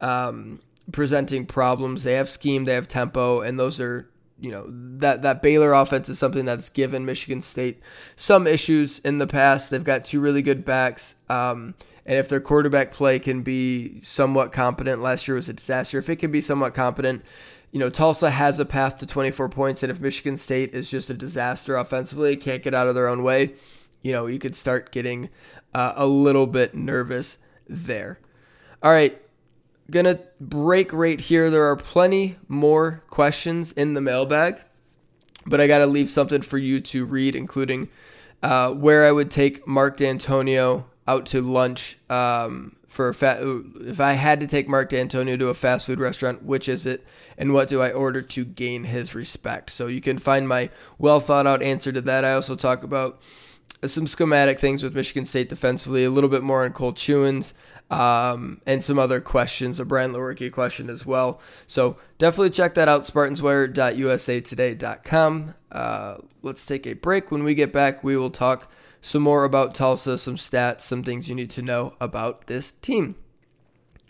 um, 0.00 0.60
presenting 0.92 1.46
problems. 1.46 2.02
They 2.02 2.14
have 2.14 2.28
scheme, 2.28 2.64
they 2.64 2.74
have 2.74 2.88
tempo, 2.88 3.40
and 3.40 3.58
those 3.58 3.80
are 3.80 4.08
you 4.38 4.50
know 4.50 4.66
that 4.98 5.22
that 5.22 5.42
Baylor 5.42 5.72
offense 5.72 6.08
is 6.08 6.18
something 6.18 6.44
that's 6.44 6.68
given 6.68 7.06
Michigan 7.06 7.40
State 7.40 7.80
some 8.16 8.46
issues 8.46 8.98
in 9.00 9.18
the 9.18 9.26
past. 9.26 9.70
They've 9.70 9.82
got 9.82 10.04
two 10.04 10.20
really 10.20 10.42
good 10.42 10.64
backs. 10.64 11.16
Um, 11.28 11.74
and 12.04 12.18
if 12.18 12.28
their 12.28 12.40
quarterback 12.40 12.92
play 12.92 13.18
can 13.18 13.42
be 13.42 14.00
somewhat 14.00 14.52
competent, 14.52 15.02
last 15.02 15.26
year 15.26 15.34
was 15.34 15.48
a 15.48 15.52
disaster. 15.52 15.98
If 15.98 16.08
it 16.08 16.16
can 16.16 16.30
be 16.30 16.40
somewhat 16.40 16.72
competent, 16.72 17.24
you 17.72 17.80
know, 17.80 17.90
Tulsa 17.90 18.30
has 18.30 18.60
a 18.60 18.64
path 18.64 18.98
to 18.98 19.06
24 19.06 19.48
points. 19.48 19.82
And 19.82 19.90
if 19.90 20.00
Michigan 20.00 20.36
State 20.36 20.72
is 20.72 20.88
just 20.88 21.10
a 21.10 21.14
disaster 21.14 21.76
offensively, 21.76 22.36
can't 22.36 22.62
get 22.62 22.74
out 22.74 22.86
of 22.86 22.94
their 22.94 23.08
own 23.08 23.24
way, 23.24 23.54
you 24.02 24.12
know, 24.12 24.26
you 24.26 24.38
could 24.38 24.54
start 24.54 24.92
getting 24.92 25.30
uh, 25.74 25.94
a 25.96 26.06
little 26.06 26.46
bit 26.46 26.74
nervous 26.76 27.38
there. 27.68 28.20
All 28.84 28.92
right, 28.92 29.20
gonna 29.90 30.18
break 30.40 30.92
right 30.92 31.20
here. 31.20 31.50
There 31.50 31.68
are 31.70 31.76
plenty 31.76 32.36
more 32.48 33.02
questions 33.08 33.72
in 33.72 33.94
the 33.94 34.00
mailbag, 34.00 34.60
but 35.46 35.60
I 35.60 35.66
gotta 35.66 35.86
leave 35.86 36.08
something 36.08 36.42
for 36.42 36.58
you 36.58 36.80
to 36.80 37.04
read, 37.04 37.34
including 37.34 37.88
uh, 38.42 38.70
where 38.72 39.06
I 39.06 39.12
would 39.12 39.30
take 39.30 39.66
Mark 39.66 39.96
Dantonio 39.96 40.84
out 41.08 41.26
to 41.26 41.40
lunch 41.40 41.98
um, 42.10 42.76
for 42.88 43.10
a 43.10 43.88
if 43.88 44.00
I 44.00 44.12
had 44.12 44.40
to 44.40 44.46
take 44.46 44.68
Mark 44.68 44.90
Dantonio 44.90 45.38
to 45.38 45.48
a 45.48 45.54
fast 45.54 45.86
food 45.86 46.00
restaurant, 46.00 46.42
which 46.42 46.68
is 46.68 46.86
it, 46.86 47.06
and 47.36 47.52
what 47.52 47.68
do 47.68 47.82
I 47.82 47.92
order 47.92 48.22
to 48.22 48.44
gain 48.44 48.84
his 48.84 49.14
respect? 49.14 49.70
So 49.70 49.86
you 49.86 50.00
can 50.00 50.18
find 50.18 50.48
my 50.48 50.70
well 50.98 51.20
thought 51.20 51.46
out 51.46 51.62
answer 51.62 51.92
to 51.92 52.00
that. 52.00 52.24
I 52.24 52.32
also 52.32 52.56
talk 52.56 52.82
about 52.82 53.20
some 53.84 54.06
schematic 54.06 54.58
things 54.58 54.82
with 54.82 54.94
Michigan 54.94 55.26
State 55.26 55.48
defensively, 55.48 56.04
a 56.04 56.10
little 56.10 56.30
bit 56.30 56.42
more 56.42 56.64
on 56.64 56.72
Cole 56.72 56.92
Chewins, 56.92 57.54
um, 57.90 58.60
and 58.66 58.82
some 58.82 58.98
other 58.98 59.20
questions, 59.20 59.78
a 59.78 59.84
Brian 59.84 60.12
Lewerke 60.12 60.50
question 60.52 60.90
as 60.90 61.06
well. 61.06 61.40
So 61.66 61.98
definitely 62.18 62.50
check 62.50 62.74
that 62.74 62.88
out, 62.88 63.02
spartanswire.usatoday.com. 63.02 65.54
Uh, 65.70 66.16
let's 66.42 66.66
take 66.66 66.86
a 66.86 66.94
break. 66.94 67.30
When 67.30 67.44
we 67.44 67.54
get 67.54 67.72
back, 67.72 68.02
we 68.02 68.16
will 68.16 68.30
talk 68.30 68.72
some 69.00 69.22
more 69.22 69.44
about 69.44 69.74
Tulsa, 69.74 70.18
some 70.18 70.36
stats, 70.36 70.80
some 70.80 71.02
things 71.02 71.28
you 71.28 71.34
need 71.34 71.50
to 71.50 71.62
know 71.62 71.94
about 72.00 72.48
this 72.48 72.72
team. 72.72 73.14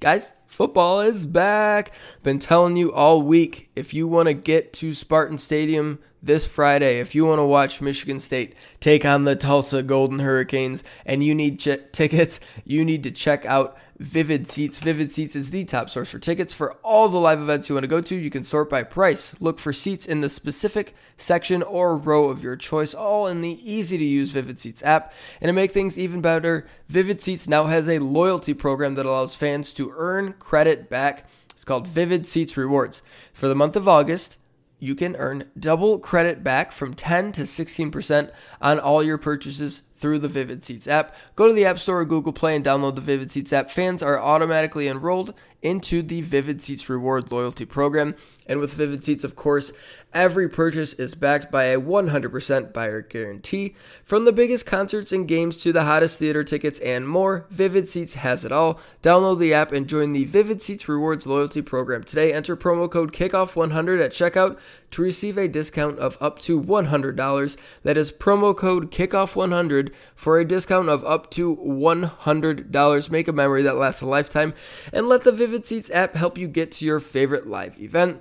Guys, 0.01 0.35
football 0.47 1.01
is 1.01 1.27
back. 1.27 1.93
Been 2.23 2.39
telling 2.39 2.77
you 2.77 2.93
all 2.93 3.23
week 3.23 3.71
if 3.75 3.95
you 3.95 4.07
want 4.07 4.29
to 4.29 4.35
get 4.35 4.73
to 4.75 4.95
Spartan 4.95 5.39
Stadium 5.39 5.99
this 6.27 6.45
Friday, 6.47 7.01
if 7.01 7.15
you 7.15 7.25
want 7.25 7.39
to 7.39 7.45
watch 7.45 7.81
Michigan 7.81 8.19
State 8.19 8.55
take 8.81 9.05
on 9.05 9.25
the 9.25 9.37
Tulsa 9.37 9.83
Golden 9.83 10.19
Hurricanes 10.19 10.85
and 11.05 11.23
you 11.23 11.35
need 11.35 11.61
ch- 11.61 11.79
tickets, 11.93 12.41
you 12.65 12.85
need 12.85 13.03
to 13.05 13.11
check 13.11 13.47
out 13.47 13.79
Vivid 13.99 14.49
Seats. 14.49 14.79
Vivid 14.79 15.11
Seats 15.11 15.35
is 15.35 15.51
the 15.51 15.65
top 15.65 15.89
source 15.89 16.11
for 16.11 16.19
tickets 16.19 16.53
for 16.53 16.73
all 16.83 17.09
the 17.09 17.19
live 17.19 17.41
events 17.41 17.69
you 17.69 17.75
want 17.75 17.85
to 17.85 17.89
go 17.89 18.01
to. 18.01 18.17
You 18.17 18.31
can 18.31 18.45
sort 18.45 18.69
by 18.69 18.83
price, 18.83 19.41
look 19.41 19.59
for 19.59 19.73
seats 19.73 20.07
in 20.07 20.21
the 20.21 20.29
specific 20.29 20.95
section 21.17 21.63
or 21.63 21.97
row 21.97 22.29
of 22.29 22.43
your 22.43 22.57
choice, 22.57 22.93
all 22.93 23.27
in 23.27 23.41
the 23.41 23.59
easy 23.63 23.97
to 23.97 24.05
use 24.05 24.33
Vivid 24.33 24.61
Seats 24.61 24.83
app. 24.83 25.13
And 25.41 25.49
to 25.49 25.53
make 25.55 25.71
things 25.71 25.99
even 25.99 26.21
better, 26.21 26.67
Vivid 26.89 27.23
Seats 27.23 27.49
now 27.49 27.65
has 27.65 27.89
a 27.89 27.99
loyalty 28.01 28.53
program 28.53 28.97
that 28.97 29.07
allows 29.07 29.35
fans 29.35 29.73
to 29.75 29.95
earn 29.97 30.35
credit 30.35 30.91
back. 30.91 31.27
It's 31.51 31.65
called 31.65 31.89
Vivid 31.89 32.27
Seats 32.27 32.57
Rewards. 32.57 33.01
For 33.33 33.49
the 33.49 33.55
month 33.55 33.77
of 33.77 33.89
August, 33.89 34.39
you 34.79 34.95
can 34.95 35.17
earn 35.17 35.51
double 35.59 35.99
credit 35.99 36.45
back 36.45 36.73
from 36.73 36.95
10 36.95 37.33
to 37.33 37.43
16% 37.43 38.31
on 38.61 38.79
all 38.79 39.03
your 39.03 39.19
purchases 39.19 39.83
through 39.97 40.19
the 40.19 40.29
Vivid 40.29 40.65
Seats 40.65 40.87
app. 40.87 41.15
Go 41.35 41.49
to 41.49 41.55
the 41.55 41.65
App 41.65 41.79
Store 41.79 42.01
or 42.01 42.05
Google 42.05 42.33
Play 42.33 42.55
and 42.55 42.65
download 42.65 42.95
the 42.95 43.01
Vivid 43.01 43.33
Seats 43.33 43.53
app. 43.53 43.71
Fans 43.71 44.03
are 44.03 44.21
automatically 44.21 44.89
enrolled 44.89 45.35
into 45.63 46.03
the 46.03 46.21
Vivid 46.21 46.63
Seats 46.63 46.89
Reward 46.89 47.33
Loyalty 47.33 47.65
Program. 47.65 48.15
And 48.47 48.61
with 48.61 48.75
Vivid 48.75 49.05
Seats, 49.05 49.25
of 49.25 49.35
course, 49.35 49.73
every 50.15 50.49
purchase 50.49 50.93
is 50.95 51.17
backed 51.17 51.51
by 51.51 51.65
a 51.65 51.81
100% 51.81 52.73
buyer 52.73 53.03
guarantee. 53.03 53.75
From 54.05 54.25
the 54.25 54.33
biggest 54.33 54.67
concerts 54.67 55.11
and 55.11 55.27
games 55.27 55.57
to 55.63 55.73
the 55.73 55.85
hottest 55.85 56.21
theater 56.21 56.45
tickets 56.45 56.79
and 56.81 57.09
more, 57.09 57.47
Vivid 57.51 57.89
Seats 57.89 58.15
has 58.15 58.45
it 58.45 58.53
all. 58.53 58.79
Download 59.03 59.41
the 59.41 59.53
app 59.53 59.73
and 59.73 59.89
join 59.89 60.13
the 60.13 60.25
Vivid 60.27 60.63
Seats 60.63 60.89
Rewards 60.89 61.27
Loyalty 61.27 61.63
Program 61.63 62.05
today. 62.05 62.33
Enter 62.33 62.57
promo 62.57 62.89
code 62.89 63.13
KICKOFF100 63.13 64.05
at 64.05 64.13
checkout 64.13 64.59
to 64.91 65.03
receive 65.03 65.37
a 65.39 65.49
discount 65.49 65.99
of 65.99 66.17
up 66.21 66.39
to 66.41 66.61
$100. 66.61 67.57
That 67.83 67.97
is 67.97 68.13
promo 68.13 68.57
code 68.57 68.91
KICKOFF100 68.91 69.93
for 70.15 70.39
a 70.39 70.45
discount 70.45 70.89
of 70.89 71.05
up 71.05 71.31
to 71.33 71.57
$100. 71.57 73.11
Make 73.11 73.29
a 73.29 73.33
memory 73.33 73.63
that 73.63 73.77
lasts 73.77 74.03
a 74.03 74.07
lifetime 74.07 74.55
and 74.93 75.09
let 75.09 75.23
the 75.23 75.33
Vivid 75.33 75.67
Seats 75.67 75.91
app 75.91 76.15
help 76.15 76.39
you 76.39 76.49
get 76.49 76.73
to 76.73 76.85
your 76.85 77.01
favorite 77.01 77.47
live 77.47 77.81
event. 77.81 78.21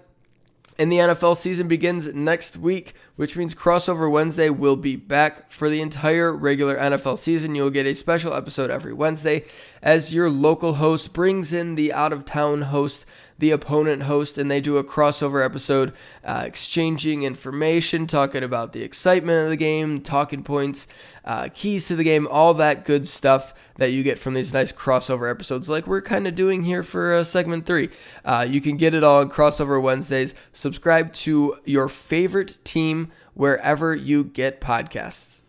And 0.77 0.91
the 0.91 0.97
NFL 0.97 1.37
season 1.37 1.69
begins 1.69 2.13
next 2.13 2.57
week, 2.57 2.93
which 3.15 3.37
means 3.37 3.55
Crossover 3.55 4.11
Wednesday 4.11 4.49
will 4.49 4.75
be 4.75 4.97
back 4.97 5.49
for 5.49 5.69
the 5.69 5.79
entire 5.79 6.33
regular 6.33 6.75
NFL 6.75 7.17
season. 7.17 7.55
You'll 7.55 7.69
get 7.69 7.85
a 7.85 7.95
special 7.95 8.33
episode 8.33 8.69
every 8.69 8.91
Wednesday 8.91 9.45
as 9.81 10.13
your 10.13 10.29
local 10.29 10.73
host 10.73 11.13
brings 11.13 11.53
in 11.53 11.75
the 11.75 11.93
out 11.93 12.11
of 12.11 12.25
town 12.25 12.63
host, 12.63 13.05
the 13.37 13.51
opponent 13.51 14.03
host, 14.03 14.37
and 14.37 14.49
they 14.49 14.61
do 14.61 14.77
a 14.77 14.83
crossover 14.83 15.43
episode, 15.43 15.93
uh, 16.23 16.43
exchanging 16.45 17.23
information, 17.23 18.07
talking 18.07 18.43
about 18.43 18.73
the 18.73 18.81
excitement 18.81 19.43
of 19.43 19.49
the 19.49 19.57
game, 19.57 20.01
talking 20.01 20.43
points, 20.43 20.87
uh, 21.25 21.49
keys 21.53 21.87
to 21.87 21.95
the 21.95 22.03
game, 22.03 22.27
all 22.29 22.53
that 22.53 22.85
good 22.85 23.07
stuff 23.07 23.53
that 23.77 23.91
you 23.91 24.03
get 24.03 24.17
from 24.17 24.33
these 24.33 24.53
nice 24.53 24.71
crossover 24.71 25.29
episodes, 25.29 25.69
like 25.69 25.85
we're 25.85 26.01
kind 26.01 26.27
of 26.27 26.35
doing 26.35 26.63
here 26.63 26.83
for 26.83 27.13
uh, 27.13 27.23
segment 27.23 27.65
three. 27.65 27.89
Uh, 28.23 28.45
you 28.47 28.61
can 28.61 28.77
get 28.77 28.93
it 28.93 29.03
all 29.03 29.19
on 29.19 29.29
Crossover 29.29 29.81
Wednesdays. 29.81 30.33
Subscribe 30.53 31.13
to 31.13 31.57
your 31.65 31.89
favorite 31.89 32.57
team 32.63 33.11
wherever 33.33 33.93
you 33.93 34.23
get 34.23 34.61
podcasts. 34.61 35.41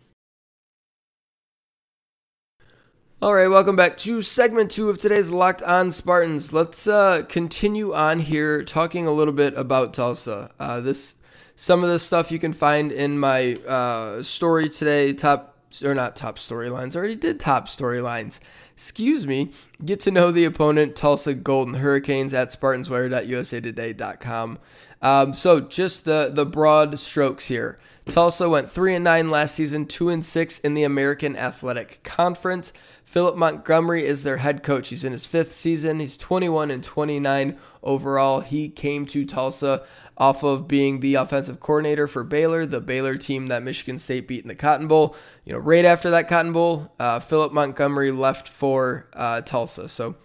All 3.19 3.33
right, 3.33 3.47
welcome 3.47 3.75
back 3.75 3.97
to 3.97 4.21
segment 4.21 4.69
two 4.69 4.91
of 4.91 4.99
today's 4.99 5.31
Locked 5.31 5.63
On 5.63 5.91
Spartans. 5.91 6.53
Let's 6.53 6.85
uh, 6.85 7.23
continue 7.27 7.95
on 7.95 8.19
here 8.19 8.63
talking 8.63 9.07
a 9.07 9.11
little 9.11 9.33
bit 9.33 9.57
about 9.57 9.95
Tulsa. 9.95 10.51
Uh, 10.59 10.81
this, 10.81 11.15
some 11.55 11.83
of 11.83 11.89
this 11.89 12.03
stuff 12.03 12.31
you 12.31 12.37
can 12.37 12.53
find 12.53 12.91
in 12.91 13.17
my 13.17 13.55
uh, 13.67 14.21
story 14.21 14.69
today. 14.69 15.13
Top 15.13 15.55
or 15.83 15.95
not 15.95 16.15
top 16.15 16.37
storylines. 16.37 16.95
Already 16.95 17.15
did 17.15 17.39
top 17.39 17.67
storylines. 17.67 18.39
Excuse 18.73 19.25
me. 19.25 19.51
Get 19.83 19.99
to 20.01 20.11
know 20.11 20.31
the 20.31 20.45
opponent, 20.45 20.95
Tulsa 20.95 21.33
Golden 21.33 21.73
Hurricanes 21.73 22.35
at 22.35 22.49
SpartansWire.usatoday.com. 22.49 24.59
Um, 25.01 25.33
so 25.33 25.59
just 25.59 26.05
the 26.05 26.29
the 26.31 26.45
broad 26.45 26.99
strokes 26.99 27.47
here. 27.47 27.79
Tulsa 28.09 28.49
went 28.49 28.69
three 28.69 28.95
and 28.95 29.03
nine 29.03 29.29
last 29.29 29.53
season, 29.53 29.85
two 29.85 30.09
and 30.09 30.25
six 30.25 30.59
in 30.59 30.73
the 30.73 30.83
American 30.83 31.35
Athletic 31.35 32.01
Conference. 32.03 32.71
Philip 33.03 33.35
Montgomery 33.35 34.05
is 34.05 34.23
their 34.23 34.37
head 34.37 34.63
coach. 34.63 34.89
He's 34.89 35.03
in 35.03 35.11
his 35.11 35.25
fifth 35.25 35.51
season. 35.51 35.99
He's 35.99 36.17
21 36.17 36.71
and 36.71 36.83
29 36.83 37.57
overall. 37.83 38.39
He 38.39 38.69
came 38.69 39.05
to 39.07 39.25
Tulsa 39.25 39.83
off 40.17 40.43
of 40.43 40.67
being 40.67 41.01
the 41.01 41.15
offensive 41.15 41.59
coordinator 41.59 42.07
for 42.07 42.23
Baylor, 42.23 42.65
the 42.65 42.81
Baylor 42.81 43.17
team 43.17 43.47
that 43.47 43.61
Michigan 43.61 43.99
State 43.99 44.27
beat 44.27 44.41
in 44.41 44.47
the 44.47 44.55
Cotton 44.55 44.87
Bowl. 44.87 45.15
You 45.45 45.53
know, 45.53 45.59
right 45.59 45.85
after 45.85 46.09
that 46.11 46.27
Cotton 46.27 46.53
Bowl, 46.53 46.91
uh, 46.99 47.19
Philip 47.19 47.53
Montgomery 47.53 48.11
left 48.11 48.47
for 48.47 49.07
uh, 49.13 49.41
Tulsa. 49.41 49.87
So 49.89 50.15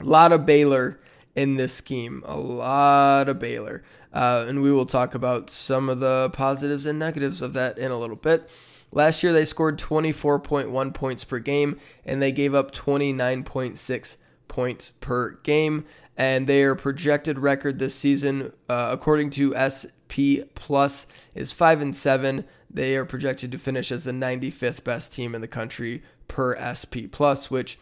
a 0.00 0.04
lot 0.04 0.32
of 0.32 0.44
Baylor 0.44 1.00
in 1.36 1.54
this 1.54 1.74
scheme, 1.74 2.22
a 2.26 2.36
lot 2.36 3.28
of 3.28 3.38
Baylor. 3.38 3.84
Uh, 4.12 4.46
and 4.48 4.62
we 4.62 4.72
will 4.72 4.86
talk 4.86 5.14
about 5.14 5.50
some 5.50 5.88
of 5.88 6.00
the 6.00 6.30
positives 6.32 6.86
and 6.86 6.98
negatives 6.98 7.42
of 7.42 7.52
that 7.52 7.78
in 7.78 7.92
a 7.92 7.98
little 7.98 8.16
bit. 8.16 8.48
Last 8.90 9.22
year, 9.22 9.32
they 9.32 9.44
scored 9.44 9.78
24.1 9.78 10.94
points 10.94 11.24
per 11.24 11.38
game, 11.38 11.78
and 12.04 12.22
they 12.22 12.32
gave 12.32 12.54
up 12.54 12.72
29.6 12.72 14.16
points 14.48 14.92
per 15.00 15.32
game 15.42 15.84
and 16.16 16.46
their 16.46 16.74
projected 16.74 17.38
record 17.38 17.78
this 17.78 17.94
season, 17.94 18.52
uh, 18.68 18.88
according 18.90 19.30
to 19.30 19.54
SP 19.54 20.48
Plus, 20.54 21.06
is 21.34 21.52
five 21.52 21.82
and 21.82 21.94
seven. 21.94 22.44
They 22.70 22.96
are 22.96 23.04
projected 23.04 23.52
to 23.52 23.58
finish 23.58 23.92
as 23.92 24.04
the 24.04 24.12
95th 24.12 24.82
best 24.82 25.12
team 25.12 25.34
in 25.34 25.40
the 25.40 25.48
country 25.48 26.02
per 26.28 26.56
SP 26.56 27.10
Plus, 27.10 27.50
which 27.50 27.78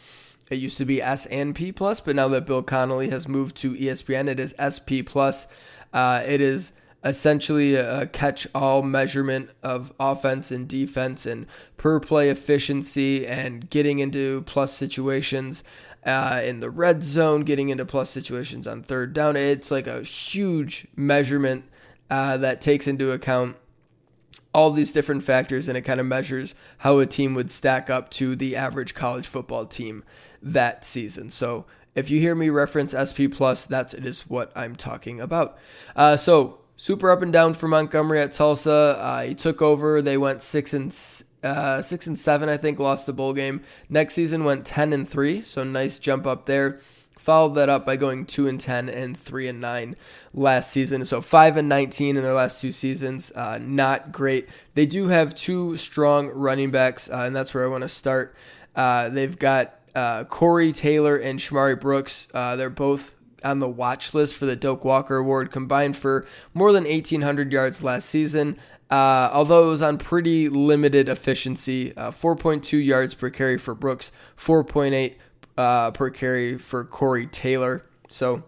it 0.50 0.56
used 0.56 0.78
to 0.78 0.84
be 0.84 1.00
S 1.00 1.26
and 1.26 1.54
P 1.54 1.72
Plus, 1.72 2.00
but 2.00 2.16
now 2.16 2.28
that 2.28 2.46
Bill 2.46 2.62
Connelly 2.62 3.10
has 3.10 3.26
moved 3.26 3.56
to 3.56 3.74
ESPN, 3.74 4.28
it 4.28 4.38
is 4.38 4.54
SP 4.60 5.04
Plus. 5.04 5.46
Uh, 5.92 6.22
it 6.26 6.40
is 6.40 6.72
essentially 7.04 7.74
a 7.74 8.06
catch-all 8.06 8.82
measurement 8.82 9.50
of 9.62 9.92
offense 10.00 10.50
and 10.50 10.66
defense 10.66 11.26
and 11.26 11.46
per 11.76 12.00
play 12.00 12.30
efficiency 12.30 13.26
and 13.26 13.68
getting 13.68 13.98
into 13.98 14.42
plus 14.42 14.72
situations 14.72 15.62
uh, 16.04 16.40
in 16.42 16.60
the 16.60 16.70
red 16.70 17.04
zone, 17.04 17.42
getting 17.42 17.68
into 17.68 17.84
plus 17.84 18.08
situations 18.08 18.66
on 18.66 18.82
third 18.82 19.12
down. 19.12 19.36
It's 19.36 19.70
like 19.70 19.86
a 19.86 20.02
huge 20.02 20.86
measurement 20.96 21.64
uh, 22.10 22.38
that 22.38 22.62
takes 22.62 22.86
into 22.86 23.12
account 23.12 23.56
all 24.54 24.70
these 24.70 24.92
different 24.92 25.22
factors 25.22 25.68
and 25.68 25.76
it 25.76 25.82
kind 25.82 26.00
of 26.00 26.06
measures 26.06 26.54
how 26.78 27.00
a 27.00 27.06
team 27.06 27.34
would 27.34 27.50
stack 27.50 27.90
up 27.90 28.08
to 28.08 28.36
the 28.36 28.54
average 28.54 28.94
college 28.94 29.26
football 29.26 29.66
team 29.66 30.04
that 30.44 30.84
season. 30.84 31.30
So 31.30 31.64
if 31.94 32.10
you 32.10 32.20
hear 32.20 32.34
me 32.34 32.50
reference 32.50 32.94
SP 32.94 33.26
plus, 33.30 33.66
that's 33.66 33.94
it 33.94 34.04
is 34.04 34.28
what 34.28 34.52
I'm 34.56 34.76
talking 34.76 35.20
about. 35.20 35.58
Uh, 35.96 36.16
so 36.16 36.58
super 36.76 37.10
up 37.10 37.22
and 37.22 37.32
down 37.32 37.54
for 37.54 37.68
Montgomery 37.68 38.20
at 38.20 38.32
Tulsa. 38.32 38.98
Uh, 39.00 39.22
he 39.22 39.34
took 39.34 39.62
over. 39.62 40.02
They 40.02 40.18
went 40.18 40.42
six 40.42 40.74
and 40.74 40.88
uh, 41.42 41.82
six 41.82 42.06
and 42.06 42.18
seven, 42.18 42.48
I 42.48 42.56
think, 42.56 42.78
lost 42.78 43.06
the 43.06 43.12
bowl 43.12 43.32
game. 43.32 43.62
Next 43.88 44.14
season 44.14 44.44
went 44.44 44.64
ten 44.64 44.92
and 44.92 45.08
three, 45.08 45.40
so 45.40 45.64
nice 45.64 45.98
jump 45.98 46.26
up 46.26 46.46
there. 46.46 46.80
Followed 47.16 47.54
that 47.54 47.70
up 47.70 47.86
by 47.86 47.96
going 47.96 48.26
two 48.26 48.48
and 48.48 48.60
ten 48.60 48.88
and 48.88 49.16
three 49.16 49.48
and 49.48 49.60
nine 49.60 49.96
last 50.34 50.70
season. 50.70 51.04
So 51.06 51.20
five 51.22 51.56
and 51.56 51.68
nineteen 51.68 52.16
in 52.16 52.22
their 52.22 52.34
last 52.34 52.60
two 52.60 52.72
seasons. 52.72 53.32
Uh, 53.32 53.58
not 53.58 54.12
great. 54.12 54.48
They 54.74 54.84
do 54.84 55.08
have 55.08 55.34
two 55.34 55.76
strong 55.76 56.28
running 56.28 56.70
backs, 56.70 57.08
uh, 57.08 57.18
and 57.18 57.34
that's 57.34 57.54
where 57.54 57.64
I 57.64 57.68
want 57.68 57.82
to 57.82 57.88
start. 57.88 58.34
Uh, 58.74 59.08
they've 59.08 59.38
got 59.38 59.78
uh, 59.94 60.24
Corey 60.24 60.72
Taylor 60.72 61.16
and 61.16 61.38
Shamari 61.38 61.80
Brooks. 61.80 62.26
Uh, 62.34 62.56
they're 62.56 62.70
both 62.70 63.14
on 63.44 63.58
the 63.58 63.68
watch 63.68 64.14
list 64.14 64.34
for 64.34 64.46
the 64.46 64.56
Doak 64.56 64.84
Walker 64.84 65.16
Award, 65.16 65.52
combined 65.52 65.96
for 65.96 66.26
more 66.54 66.72
than 66.72 66.84
1,800 66.84 67.52
yards 67.52 67.82
last 67.82 68.08
season. 68.08 68.56
Uh, 68.90 69.30
although 69.32 69.66
it 69.66 69.70
was 69.70 69.82
on 69.82 69.98
pretty 69.98 70.48
limited 70.48 71.08
efficiency, 71.08 71.96
uh, 71.96 72.10
4.2 72.10 72.84
yards 72.84 73.14
per 73.14 73.30
carry 73.30 73.58
for 73.58 73.74
Brooks, 73.74 74.12
4.8 74.36 75.14
uh, 75.56 75.90
per 75.90 76.10
carry 76.10 76.58
for 76.58 76.84
Corey 76.84 77.26
Taylor. 77.26 77.84
So, 78.08 78.44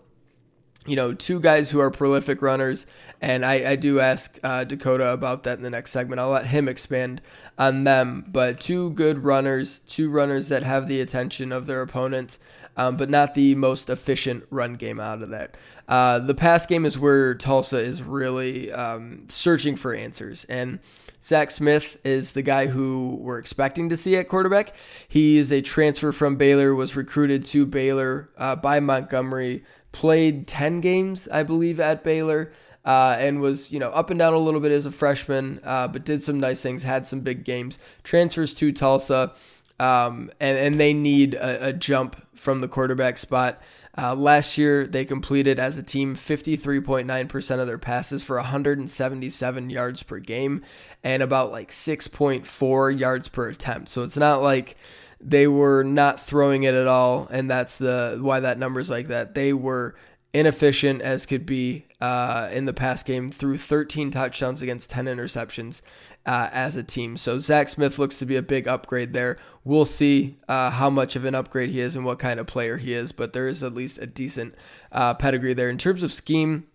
you 0.86 0.96
know, 0.96 1.12
two 1.12 1.40
guys 1.40 1.70
who 1.70 1.80
are 1.80 1.90
prolific 1.90 2.42
runners, 2.42 2.86
and 3.20 3.44
I, 3.44 3.72
I 3.72 3.76
do 3.76 4.00
ask 4.00 4.38
uh, 4.42 4.64
Dakota 4.64 5.08
about 5.08 5.42
that 5.44 5.58
in 5.58 5.62
the 5.62 5.70
next 5.70 5.90
segment. 5.90 6.20
I'll 6.20 6.30
let 6.30 6.46
him 6.46 6.68
expand 6.68 7.20
on 7.58 7.84
them, 7.84 8.24
but 8.28 8.60
two 8.60 8.90
good 8.90 9.24
runners, 9.24 9.80
two 9.80 10.10
runners 10.10 10.48
that 10.48 10.62
have 10.62 10.86
the 10.86 11.00
attention 11.00 11.52
of 11.52 11.66
their 11.66 11.82
opponents 11.82 12.38
um, 12.76 12.96
but 12.96 13.08
not 13.08 13.34
the 13.34 13.54
most 13.54 13.88
efficient 13.88 14.44
run 14.50 14.74
game 14.74 15.00
out 15.00 15.22
of 15.22 15.30
that. 15.30 15.56
Uh, 15.88 16.18
the 16.18 16.34
pass 16.34 16.66
game 16.66 16.84
is 16.84 16.98
where 16.98 17.34
Tulsa 17.34 17.78
is 17.78 18.02
really 18.02 18.70
um, 18.72 19.24
searching 19.28 19.76
for 19.76 19.94
answers. 19.94 20.44
And 20.44 20.80
Zach 21.22 21.50
Smith 21.50 21.98
is 22.04 22.32
the 22.32 22.42
guy 22.42 22.66
who 22.66 23.18
we're 23.20 23.38
expecting 23.38 23.88
to 23.88 23.96
see 23.96 24.16
at 24.16 24.28
quarterback. 24.28 24.74
He 25.08 25.38
is 25.38 25.50
a 25.50 25.62
transfer 25.62 26.12
from 26.12 26.36
Baylor, 26.36 26.74
was 26.74 26.94
recruited 26.94 27.46
to 27.46 27.66
Baylor 27.66 28.28
uh, 28.36 28.56
by 28.56 28.78
Montgomery, 28.80 29.64
played 29.92 30.46
10 30.46 30.80
games, 30.80 31.28
I 31.28 31.42
believe, 31.42 31.80
at 31.80 32.04
Baylor. 32.04 32.52
Uh, 32.84 33.16
and 33.18 33.40
was 33.40 33.72
you 33.72 33.80
know 33.80 33.90
up 33.90 34.10
and 34.10 34.18
down 34.20 34.32
a 34.32 34.38
little 34.38 34.60
bit 34.60 34.70
as 34.70 34.86
a 34.86 34.92
freshman, 34.92 35.58
uh, 35.64 35.88
but 35.88 36.04
did 36.04 36.22
some 36.22 36.38
nice 36.38 36.60
things, 36.60 36.84
had 36.84 37.04
some 37.04 37.18
big 37.18 37.42
games. 37.42 37.80
Transfers 38.04 38.54
to 38.54 38.70
Tulsa, 38.70 39.32
um, 39.80 40.30
and 40.38 40.56
and 40.56 40.78
they 40.78 40.94
need 40.94 41.34
a, 41.34 41.70
a, 41.70 41.72
jump 41.72 42.14
from 42.36 42.60
the 42.60 42.68
quarterback 42.68 43.18
spot. 43.18 43.60
Uh, 43.98 44.14
last 44.14 44.58
year, 44.58 44.86
they 44.86 45.04
completed 45.04 45.58
as 45.58 45.78
a 45.78 45.82
team 45.82 46.14
53.9% 46.14 47.60
of 47.60 47.66
their 47.66 47.78
passes 47.78 48.22
for 48.22 48.36
177 48.36 49.70
yards 49.70 50.02
per 50.02 50.18
game 50.18 50.62
and 51.02 51.22
about 51.22 51.50
like 51.50 51.70
6.4 51.70 52.98
yards 52.98 53.28
per 53.28 53.48
attempt. 53.48 53.88
So 53.88 54.02
it's 54.02 54.16
not 54.16 54.42
like 54.42 54.76
they 55.20 55.46
were 55.46 55.82
not 55.82 56.20
throwing 56.20 56.62
it 56.62 56.74
at 56.74 56.86
all, 56.86 57.26
and 57.30 57.50
that's 57.50 57.78
the 57.78 58.18
why 58.20 58.40
that 58.40 58.58
number's 58.58 58.90
like 58.90 59.08
that. 59.08 59.34
They 59.34 59.52
were 59.52 59.94
inefficient 60.32 61.00
as 61.00 61.24
could 61.24 61.46
be 61.46 61.86
uh, 62.00 62.50
in 62.52 62.66
the 62.66 62.74
past 62.74 63.06
game, 63.06 63.30
threw 63.30 63.56
13 63.56 64.10
touchdowns 64.10 64.60
against 64.60 64.90
10 64.90 65.06
interceptions 65.06 65.80
uh, 66.26 66.50
as 66.52 66.76
a 66.76 66.82
team. 66.82 67.16
So 67.16 67.38
Zach 67.38 67.68
Smith 67.68 67.98
looks 67.98 68.18
to 68.18 68.26
be 68.26 68.36
a 68.36 68.42
big 68.42 68.68
upgrade 68.68 69.14
there. 69.14 69.38
We'll 69.64 69.86
see 69.86 70.36
uh, 70.46 70.70
how 70.70 70.90
much 70.90 71.16
of 71.16 71.24
an 71.24 71.34
upgrade 71.34 71.70
he 71.70 71.80
is 71.80 71.96
and 71.96 72.04
what 72.04 72.18
kind 72.18 72.38
of 72.38 72.46
player 72.46 72.76
he 72.76 72.92
is, 72.92 73.12
but 73.12 73.32
there 73.32 73.48
is 73.48 73.62
at 73.62 73.74
least 73.74 73.98
a 73.98 74.06
decent 74.06 74.54
uh, 74.92 75.14
pedigree 75.14 75.54
there. 75.54 75.70
In 75.70 75.78
terms 75.78 76.02
of 76.02 76.12
scheme, 76.12 76.66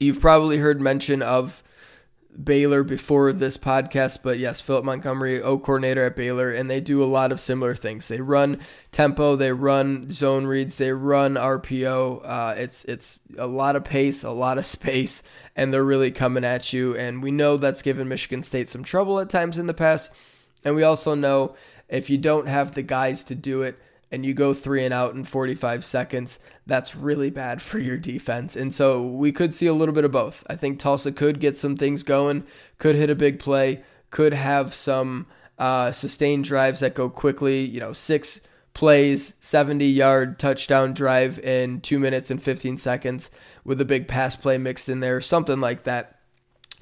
you've 0.00 0.20
probably 0.20 0.58
heard 0.58 0.80
mention 0.80 1.22
of 1.22 1.62
Baylor 2.42 2.82
before 2.82 3.32
this 3.32 3.56
podcast, 3.56 4.20
but 4.22 4.38
yes, 4.38 4.60
Philip 4.60 4.84
Montgomery, 4.84 5.42
O 5.42 5.58
coordinator 5.58 6.04
at 6.04 6.16
Baylor, 6.16 6.50
and 6.52 6.70
they 6.70 6.80
do 6.80 7.02
a 7.02 7.04
lot 7.04 7.32
of 7.32 7.40
similar 7.40 7.74
things. 7.74 8.08
They 8.08 8.20
run 8.20 8.60
tempo, 8.92 9.36
they 9.36 9.52
run 9.52 10.10
zone 10.10 10.46
reads, 10.46 10.76
they 10.76 10.92
run 10.92 11.34
RPO. 11.34 12.22
Uh, 12.24 12.54
it's 12.56 12.84
it's 12.84 13.20
a 13.36 13.46
lot 13.46 13.76
of 13.76 13.84
pace, 13.84 14.22
a 14.22 14.30
lot 14.30 14.58
of 14.58 14.66
space, 14.66 15.22
and 15.56 15.72
they're 15.72 15.84
really 15.84 16.10
coming 16.10 16.44
at 16.44 16.72
you. 16.72 16.96
And 16.96 17.22
we 17.22 17.30
know 17.30 17.56
that's 17.56 17.82
given 17.82 18.08
Michigan 18.08 18.42
State 18.42 18.68
some 18.68 18.84
trouble 18.84 19.20
at 19.20 19.28
times 19.28 19.58
in 19.58 19.66
the 19.66 19.74
past, 19.74 20.12
and 20.64 20.74
we 20.74 20.82
also 20.82 21.14
know 21.14 21.54
if 21.88 22.08
you 22.08 22.18
don't 22.18 22.46
have 22.46 22.74
the 22.74 22.82
guys 22.82 23.24
to 23.24 23.34
do 23.34 23.62
it 23.62 23.78
and 24.10 24.26
you 24.26 24.34
go 24.34 24.52
three 24.52 24.84
and 24.84 24.92
out 24.92 25.14
in 25.14 25.24
45 25.24 25.84
seconds, 25.84 26.38
that's 26.66 26.96
really 26.96 27.30
bad 27.30 27.62
for 27.62 27.78
your 27.78 27.96
defense. 27.96 28.56
And 28.56 28.74
so 28.74 29.06
we 29.06 29.32
could 29.32 29.54
see 29.54 29.66
a 29.66 29.72
little 29.72 29.94
bit 29.94 30.04
of 30.04 30.12
both. 30.12 30.44
I 30.48 30.56
think 30.56 30.78
Tulsa 30.78 31.12
could 31.12 31.40
get 31.40 31.56
some 31.56 31.76
things 31.76 32.02
going, 32.02 32.44
could 32.78 32.96
hit 32.96 33.10
a 33.10 33.14
big 33.14 33.38
play, 33.38 33.82
could 34.10 34.34
have 34.34 34.74
some 34.74 35.26
uh, 35.58 35.92
sustained 35.92 36.44
drives 36.44 36.80
that 36.80 36.94
go 36.94 37.08
quickly, 37.08 37.60
you 37.60 37.80
know, 37.80 37.92
six 37.92 38.40
plays, 38.74 39.34
70 39.40 39.84
yard 39.84 40.38
touchdown 40.38 40.92
drive 40.92 41.38
in 41.40 41.80
two 41.80 41.98
minutes 41.98 42.30
and 42.30 42.42
15 42.42 42.78
seconds 42.78 43.30
with 43.64 43.80
a 43.80 43.84
big 43.84 44.08
pass 44.08 44.34
play 44.34 44.58
mixed 44.58 44.88
in 44.88 45.00
there, 45.00 45.20
something 45.20 45.60
like 45.60 45.84
that. 45.84 46.19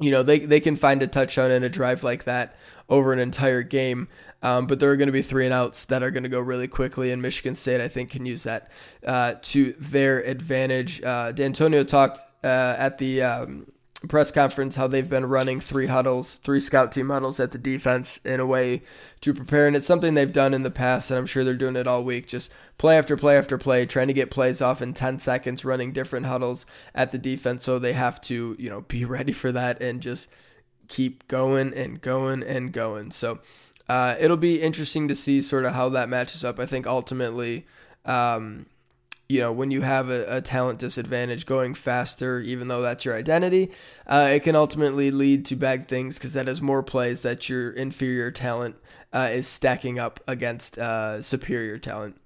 You 0.01 0.11
know, 0.11 0.23
they, 0.23 0.39
they 0.39 0.61
can 0.61 0.77
find 0.77 1.03
a 1.03 1.07
touchdown 1.07 1.51
in 1.51 1.63
a 1.65 1.69
drive 1.69 2.05
like 2.05 2.25
that 2.25 2.57
over 2.89 3.13
an 3.13 3.19
entire 3.19 3.63
game. 3.63 4.09
Um, 4.43 4.67
but 4.67 4.79
there 4.79 4.91
are 4.91 4.97
going 4.97 5.09
to 5.09 5.13
be 5.13 5.23
three 5.23 5.45
and 5.45 5.53
outs 5.53 5.85
that 5.87 6.03
are 6.03 6.13
going 6.13 6.23
to 6.23 6.29
go 6.29 6.39
really 6.39 6.69
quickly, 6.69 7.11
and 7.11 7.21
Michigan 7.21 7.57
State, 7.57 7.81
I 7.81 7.89
think, 7.89 8.11
can 8.11 8.25
use 8.25 8.45
that 8.45 8.71
uh, 9.05 9.35
to 9.43 9.73
their 9.73 10.21
advantage. 10.21 11.03
Uh, 11.03 11.33
Dantonio 11.33 11.87
talked 11.87 12.21
uh, 12.45 12.77
at 12.79 12.99
the 12.99 13.23
um, 13.23 13.67
press 14.07 14.31
conference 14.31 14.77
how 14.77 14.87
they've 14.87 15.11
been 15.11 15.27
running 15.27 15.61
three 15.61 15.87
huddles, 15.87 16.37
three 16.37 16.61
scout 16.61 16.93
team 16.93 17.11
huddles 17.11 17.41
at 17.41 17.51
the 17.51 17.59
defense 17.59 18.21
in 18.25 18.39
a 18.39 18.47
way 18.47 18.83
to 19.23 19.35
prepare, 19.35 19.67
and 19.67 19.75
it's 19.75 19.89
something 19.89 20.15
they've 20.15 20.33
done 20.33 20.55
in 20.55 20.63
the 20.63 20.71
past, 20.71 21.11
and 21.11 21.19
I'm 21.19 21.27
sure 21.27 21.43
they're 21.43 21.55
doing 21.55 21.75
it 21.75 21.89
all 21.89 22.05
week. 22.05 22.29
Just 22.29 22.53
play 22.77 22.97
after 22.97 23.17
play 23.17 23.37
after 23.37 23.59
play, 23.59 23.87
trying 23.87 24.07
to 24.07 24.13
get 24.13 24.31
plays 24.31 24.63
off 24.63 24.81
in 24.81 24.95
10 24.95 25.19
seconds, 25.19 25.65
running 25.65 25.93
different 25.93 26.27
huddles 26.27 26.65
at 26.95 27.11
the 27.11 27.19
defense, 27.19 27.65
so 27.65 27.79
they 27.81 27.93
have 27.93 28.21
to, 28.23 28.55
you 28.59 28.71
know, 28.71 28.83
be 28.83 29.05
ready 29.07 29.33
for 29.33 29.51
that 29.51 29.83
and 29.83 30.01
just 30.01 30.31
keep 30.87 31.27
going 31.27 31.75
and 31.75 32.01
going 32.01 32.45
and 32.45 32.73
going. 32.73 33.11
So 33.11 33.41
uh, 33.89 34.15
it'll 34.21 34.37
be 34.37 34.63
interesting 34.63 35.09
to 35.09 35.15
see 35.15 35.43
sort 35.43 35.65
of 35.65 35.75
how 35.75 35.89
that 35.91 36.09
matches 36.09 36.45
up. 36.45 36.61
I 36.61 36.67
think 36.67 36.87
ultimately, 36.87 37.67
um, 38.05 38.67
you 39.29 39.41
know, 39.41 39.53
when 39.53 39.71
you 39.71 39.83
have 39.83 40.09
a, 40.09 40.37
a, 40.37 40.41
talent 40.41 40.79
disadvantage 40.79 41.45
going 41.45 41.75
faster, 41.75 42.41
even 42.41 42.69
though 42.69 42.81
that's 42.81 43.05
your 43.05 43.15
identity, 43.15 43.71
uh, 44.07 44.31
it 44.33 44.43
can 44.43 44.57
ultimately 44.57 45.11
lead 45.11 45.45
to 45.47 45.57
bad 45.57 45.87
things 45.87 46.17
because 46.17 46.33
that 46.33 46.49
is 46.49 46.63
more 46.63 46.83
plays 46.83 47.21
that 47.21 47.49
your 47.49 47.71
inferior 47.71 48.31
talent 48.31 48.77
uh, 49.13 49.29
is 49.31 49.47
stacking 49.47 49.99
up 49.99 50.19
against 50.27 50.79
uh, 50.79 51.21
superior 51.21 51.79
talent. 51.79 52.19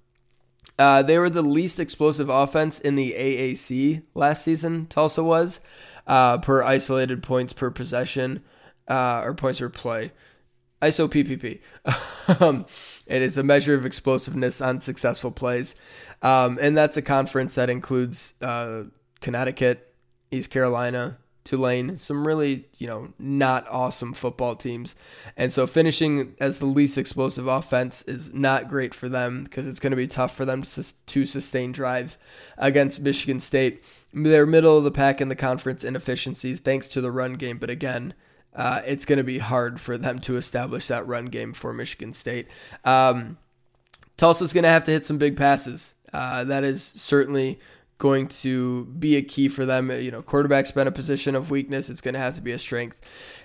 Uh, 0.78 1.02
they 1.02 1.18
were 1.18 1.30
the 1.30 1.42
least 1.42 1.80
explosive 1.80 2.28
offense 2.28 2.78
in 2.78 2.94
the 2.94 3.12
AAC 3.18 4.02
last 4.14 4.44
season, 4.44 4.86
Tulsa 4.86 5.24
was, 5.24 5.60
uh, 6.06 6.38
per 6.38 6.62
isolated 6.62 7.22
points 7.22 7.52
per 7.52 7.70
possession 7.70 8.42
or 8.88 9.34
points 9.34 9.58
per 9.58 9.68
play. 9.68 10.12
ISO 10.82 11.08
PPP. 11.08 11.60
um, 12.40 12.66
it 13.06 13.22
is 13.22 13.38
a 13.38 13.42
measure 13.42 13.74
of 13.74 13.86
explosiveness 13.86 14.60
on 14.60 14.80
successful 14.80 15.30
plays. 15.30 15.74
Um, 16.22 16.58
and 16.60 16.76
that's 16.76 16.96
a 16.96 17.02
conference 17.02 17.54
that 17.54 17.70
includes 17.70 18.34
uh, 18.42 18.84
Connecticut, 19.20 19.94
East 20.30 20.50
Carolina, 20.50 21.18
Tulane, 21.44 21.96
some 21.98 22.26
really, 22.26 22.66
you 22.78 22.86
know, 22.86 23.12
not 23.18 23.66
awesome 23.68 24.12
football 24.12 24.54
teams. 24.54 24.94
And 25.36 25.52
so 25.52 25.66
finishing 25.66 26.34
as 26.38 26.58
the 26.58 26.66
least 26.66 26.96
explosive 26.96 27.48
offense 27.48 28.02
is 28.02 28.32
not 28.32 28.68
great 28.68 28.94
for 28.94 29.08
them 29.08 29.44
because 29.44 29.66
it's 29.66 29.80
going 29.80 29.90
to 29.90 29.96
be 29.96 30.06
tough 30.06 30.34
for 30.36 30.44
them 30.44 30.62
to, 30.62 31.06
to 31.06 31.26
sustain 31.26 31.72
drives 31.72 32.16
against 32.56 33.00
Michigan 33.00 33.40
State. 33.40 33.82
They're 34.12 34.46
middle 34.46 34.78
of 34.78 34.84
the 34.84 34.92
pack 34.92 35.20
in 35.20 35.28
the 35.28 35.36
conference 35.36 35.82
inefficiencies 35.82 36.60
thanks 36.60 36.86
to 36.88 37.00
the 37.00 37.10
run 37.10 37.34
game, 37.34 37.58
but 37.58 37.70
again, 37.70 38.14
uh, 38.54 38.82
it's 38.86 39.04
going 39.04 39.18
to 39.18 39.24
be 39.24 39.38
hard 39.38 39.80
for 39.80 39.96
them 39.96 40.18
to 40.20 40.36
establish 40.36 40.86
that 40.88 41.06
run 41.06 41.26
game 41.26 41.52
for 41.52 41.72
Michigan 41.72 42.12
State. 42.12 42.48
Um, 42.84 43.38
Tulsa's 44.16 44.52
going 44.52 44.64
to 44.64 44.70
have 44.70 44.84
to 44.84 44.90
hit 44.90 45.04
some 45.04 45.18
big 45.18 45.36
passes. 45.36 45.94
Uh, 46.12 46.44
that 46.44 46.62
is 46.64 46.82
certainly 46.82 47.58
going 47.98 48.26
to 48.26 48.84
be 48.86 49.16
a 49.16 49.22
key 49.22 49.48
for 49.48 49.64
them. 49.64 49.90
You 49.90 50.10
know, 50.10 50.22
quarterback's 50.22 50.72
been 50.72 50.88
a 50.88 50.92
position 50.92 51.34
of 51.34 51.50
weakness. 51.50 51.88
It's 51.88 52.00
going 52.00 52.14
to 52.14 52.20
have 52.20 52.34
to 52.34 52.40
be 52.40 52.52
a 52.52 52.58
strength 52.58 53.00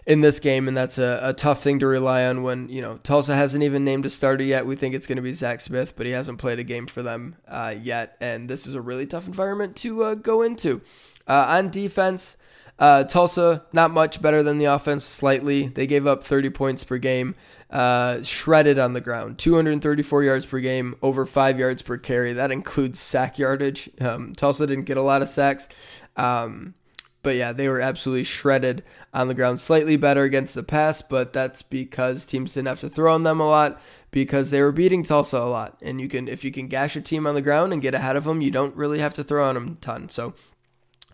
in 0.07 0.21
this 0.21 0.39
game, 0.39 0.67
and 0.67 0.75
that's 0.75 0.97
a, 0.97 1.19
a 1.21 1.33
tough 1.33 1.61
thing 1.61 1.79
to 1.79 1.87
rely 1.87 2.25
on 2.25 2.41
when, 2.41 2.67
you 2.67 2.81
know, 2.81 2.97
Tulsa 3.03 3.35
hasn't 3.35 3.63
even 3.63 3.85
named 3.85 4.05
a 4.05 4.09
starter 4.09 4.43
yet. 4.43 4.65
We 4.65 4.75
think 4.75 4.95
it's 4.95 5.05
going 5.05 5.17
to 5.17 5.21
be 5.21 5.33
Zach 5.33 5.61
Smith, 5.61 5.95
but 5.95 6.05
he 6.05 6.11
hasn't 6.11 6.39
played 6.39 6.59
a 6.59 6.63
game 6.63 6.87
for 6.87 7.03
them 7.03 7.35
uh, 7.47 7.75
yet, 7.79 8.17
and 8.19 8.49
this 8.49 8.65
is 8.65 8.73
a 8.73 8.81
really 8.81 9.05
tough 9.05 9.27
environment 9.27 9.75
to 9.77 10.03
uh, 10.03 10.15
go 10.15 10.41
into. 10.41 10.81
Uh, 11.27 11.45
on 11.49 11.69
defense, 11.69 12.35
uh, 12.79 13.03
Tulsa, 13.05 13.63
not 13.73 13.91
much 13.91 14.21
better 14.21 14.43
than 14.43 14.57
the 14.57 14.65
offense, 14.65 15.03
slightly. 15.03 15.67
They 15.67 15.87
gave 15.87 16.05
up 16.05 16.23
30 16.23 16.51
points 16.51 16.83
per 16.83 16.97
game, 16.97 17.35
uh, 17.71 18.21
shredded 18.21 18.77
on 18.77 18.93
the 18.93 19.01
ground. 19.01 19.39
234 19.39 20.23
yards 20.23 20.45
per 20.45 20.59
game, 20.59 20.95
over 21.01 21.25
five 21.25 21.57
yards 21.57 21.81
per 21.81 21.97
carry. 21.97 22.33
That 22.33 22.51
includes 22.51 22.99
sack 22.99 23.39
yardage. 23.39 23.89
Um, 23.99 24.33
Tulsa 24.35 24.67
didn't 24.67 24.85
get 24.85 24.97
a 24.97 25.01
lot 25.01 25.21
of 25.21 25.29
sacks. 25.29 25.67
Um, 26.15 26.75
but 27.23 27.35
yeah, 27.35 27.51
they 27.51 27.67
were 27.67 27.81
absolutely 27.81 28.23
shredded 28.23 28.83
on 29.13 29.27
the 29.27 29.33
ground. 29.33 29.59
Slightly 29.59 29.97
better 29.97 30.23
against 30.23 30.53
the 30.53 30.63
pass, 30.63 31.01
but 31.01 31.33
that's 31.33 31.61
because 31.61 32.25
teams 32.25 32.53
didn't 32.53 32.69
have 32.69 32.79
to 32.79 32.89
throw 32.89 33.13
on 33.13 33.23
them 33.23 33.39
a 33.39 33.47
lot 33.47 33.81
because 34.11 34.51
they 34.51 34.61
were 34.61 34.71
beating 34.71 35.03
Tulsa 35.03 35.37
a 35.37 35.49
lot. 35.49 35.77
And 35.81 35.99
you 35.99 36.07
can, 36.07 36.27
if 36.27 36.45
you 36.45 36.51
can 36.51 36.67
gash 36.67 36.95
a 36.95 37.01
team 37.01 37.27
on 37.27 37.35
the 37.35 37.41
ground 37.41 37.73
and 37.73 37.81
get 37.81 37.95
ahead 37.95 38.15
of 38.15 38.23
them, 38.23 38.41
you 38.41 38.51
don't 38.51 38.75
really 38.75 38.99
have 38.99 39.15
to 39.15 39.23
throw 39.23 39.49
on 39.49 39.55
them 39.55 39.67
a 39.67 39.83
ton. 39.83 40.09
So 40.09 40.35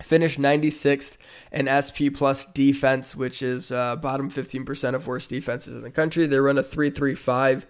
Finished 0.02 0.40
96th 0.40 1.16
in 1.52 1.68
SP 1.70 2.10
plus 2.12 2.46
defense, 2.46 3.14
which 3.14 3.42
is 3.42 3.70
uh, 3.70 3.94
bottom 3.94 4.28
15% 4.28 4.94
of 4.94 5.06
worst 5.06 5.30
defenses 5.30 5.76
in 5.76 5.82
the 5.82 5.90
country. 5.90 6.26
They 6.26 6.38
run 6.38 6.58
a 6.58 6.64
3-3-5, 6.64 7.64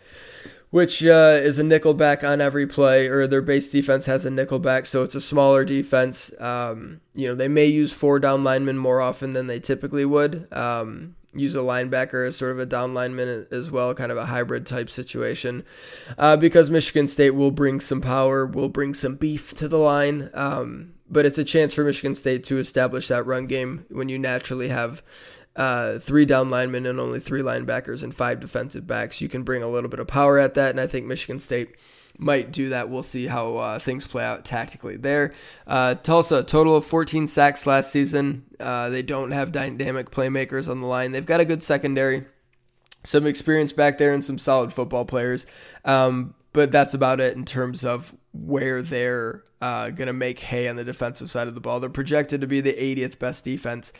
which 0.70 1.04
uh, 1.04 1.38
is 1.42 1.58
a 1.58 1.62
nickel 1.62 1.92
back 1.92 2.24
on 2.24 2.40
every 2.40 2.66
play, 2.66 3.08
or 3.08 3.26
their 3.26 3.42
base 3.42 3.68
defense 3.68 4.06
has 4.06 4.24
a 4.24 4.30
nickel 4.30 4.58
back, 4.58 4.86
so 4.86 5.02
it's 5.02 5.14
a 5.14 5.20
smaller 5.20 5.66
defense. 5.66 6.32
Um, 6.40 7.02
you 7.14 7.28
know, 7.28 7.34
they 7.34 7.48
may 7.48 7.66
use 7.66 7.92
four 7.92 8.18
down 8.18 8.42
linemen 8.42 8.78
more 8.78 9.02
often 9.02 9.32
than 9.32 9.46
they 9.46 9.60
typically 9.60 10.06
would. 10.06 10.48
Um, 10.50 11.16
use 11.34 11.54
a 11.54 11.58
linebacker 11.58 12.26
as 12.26 12.36
sort 12.36 12.52
of 12.52 12.58
a 12.58 12.64
down 12.64 12.94
lineman 12.94 13.46
as 13.50 13.70
well, 13.70 13.92
kind 13.92 14.10
of 14.10 14.16
a 14.16 14.26
hybrid 14.26 14.66
type 14.66 14.88
situation. 14.88 15.62
Uh, 16.16 16.38
because 16.38 16.70
Michigan 16.70 17.06
State 17.06 17.32
will 17.32 17.50
bring 17.50 17.80
some 17.80 18.00
power, 18.00 18.46
will 18.46 18.70
bring 18.70 18.94
some 18.94 19.16
beef 19.16 19.52
to 19.54 19.68
the 19.68 19.76
line. 19.76 20.30
Um, 20.32 20.93
but 21.08 21.26
it's 21.26 21.38
a 21.38 21.44
chance 21.44 21.74
for 21.74 21.84
Michigan 21.84 22.14
State 22.14 22.44
to 22.44 22.58
establish 22.58 23.08
that 23.08 23.26
run 23.26 23.46
game 23.46 23.86
when 23.90 24.08
you 24.08 24.18
naturally 24.18 24.68
have 24.68 25.02
uh, 25.56 25.98
three 25.98 26.24
down 26.24 26.50
linemen 26.50 26.86
and 26.86 26.98
only 26.98 27.20
three 27.20 27.42
linebackers 27.42 28.02
and 28.02 28.14
five 28.14 28.40
defensive 28.40 28.86
backs. 28.86 29.20
You 29.20 29.28
can 29.28 29.42
bring 29.42 29.62
a 29.62 29.68
little 29.68 29.90
bit 29.90 30.00
of 30.00 30.06
power 30.06 30.38
at 30.38 30.54
that, 30.54 30.70
and 30.70 30.80
I 30.80 30.86
think 30.86 31.06
Michigan 31.06 31.40
State 31.40 31.76
might 32.18 32.52
do 32.52 32.70
that. 32.70 32.88
We'll 32.88 33.02
see 33.02 33.26
how 33.26 33.56
uh, 33.56 33.78
things 33.78 34.06
play 34.06 34.24
out 34.24 34.44
tactically 34.44 34.96
there. 34.96 35.32
Uh, 35.66 35.94
Tulsa, 35.94 36.42
total 36.42 36.76
of 36.76 36.84
14 36.84 37.28
sacks 37.28 37.66
last 37.66 37.90
season. 37.90 38.44
Uh, 38.58 38.88
they 38.88 39.02
don't 39.02 39.32
have 39.32 39.52
dynamic 39.52 40.10
playmakers 40.10 40.68
on 40.68 40.80
the 40.80 40.86
line. 40.86 41.12
They've 41.12 41.26
got 41.26 41.40
a 41.40 41.44
good 41.44 41.62
secondary, 41.62 42.24
some 43.02 43.26
experience 43.26 43.72
back 43.72 43.98
there, 43.98 44.12
and 44.12 44.24
some 44.24 44.38
solid 44.38 44.72
football 44.72 45.04
players. 45.04 45.46
Um, 45.84 46.34
but 46.52 46.70
that's 46.70 46.94
about 46.94 47.20
it 47.20 47.36
in 47.36 47.44
terms 47.44 47.84
of 47.84 48.14
where 48.34 48.82
they're 48.82 49.44
uh, 49.62 49.88
going 49.90 50.08
to 50.08 50.12
make 50.12 50.40
hay 50.40 50.68
on 50.68 50.76
the 50.76 50.84
defensive 50.84 51.30
side 51.30 51.48
of 51.48 51.54
the 51.54 51.60
ball. 51.60 51.80
They're 51.80 51.88
projected 51.88 52.42
to 52.42 52.46
be 52.46 52.60
the 52.60 52.72
80th 52.72 53.18
best 53.18 53.44
defense, 53.44 53.92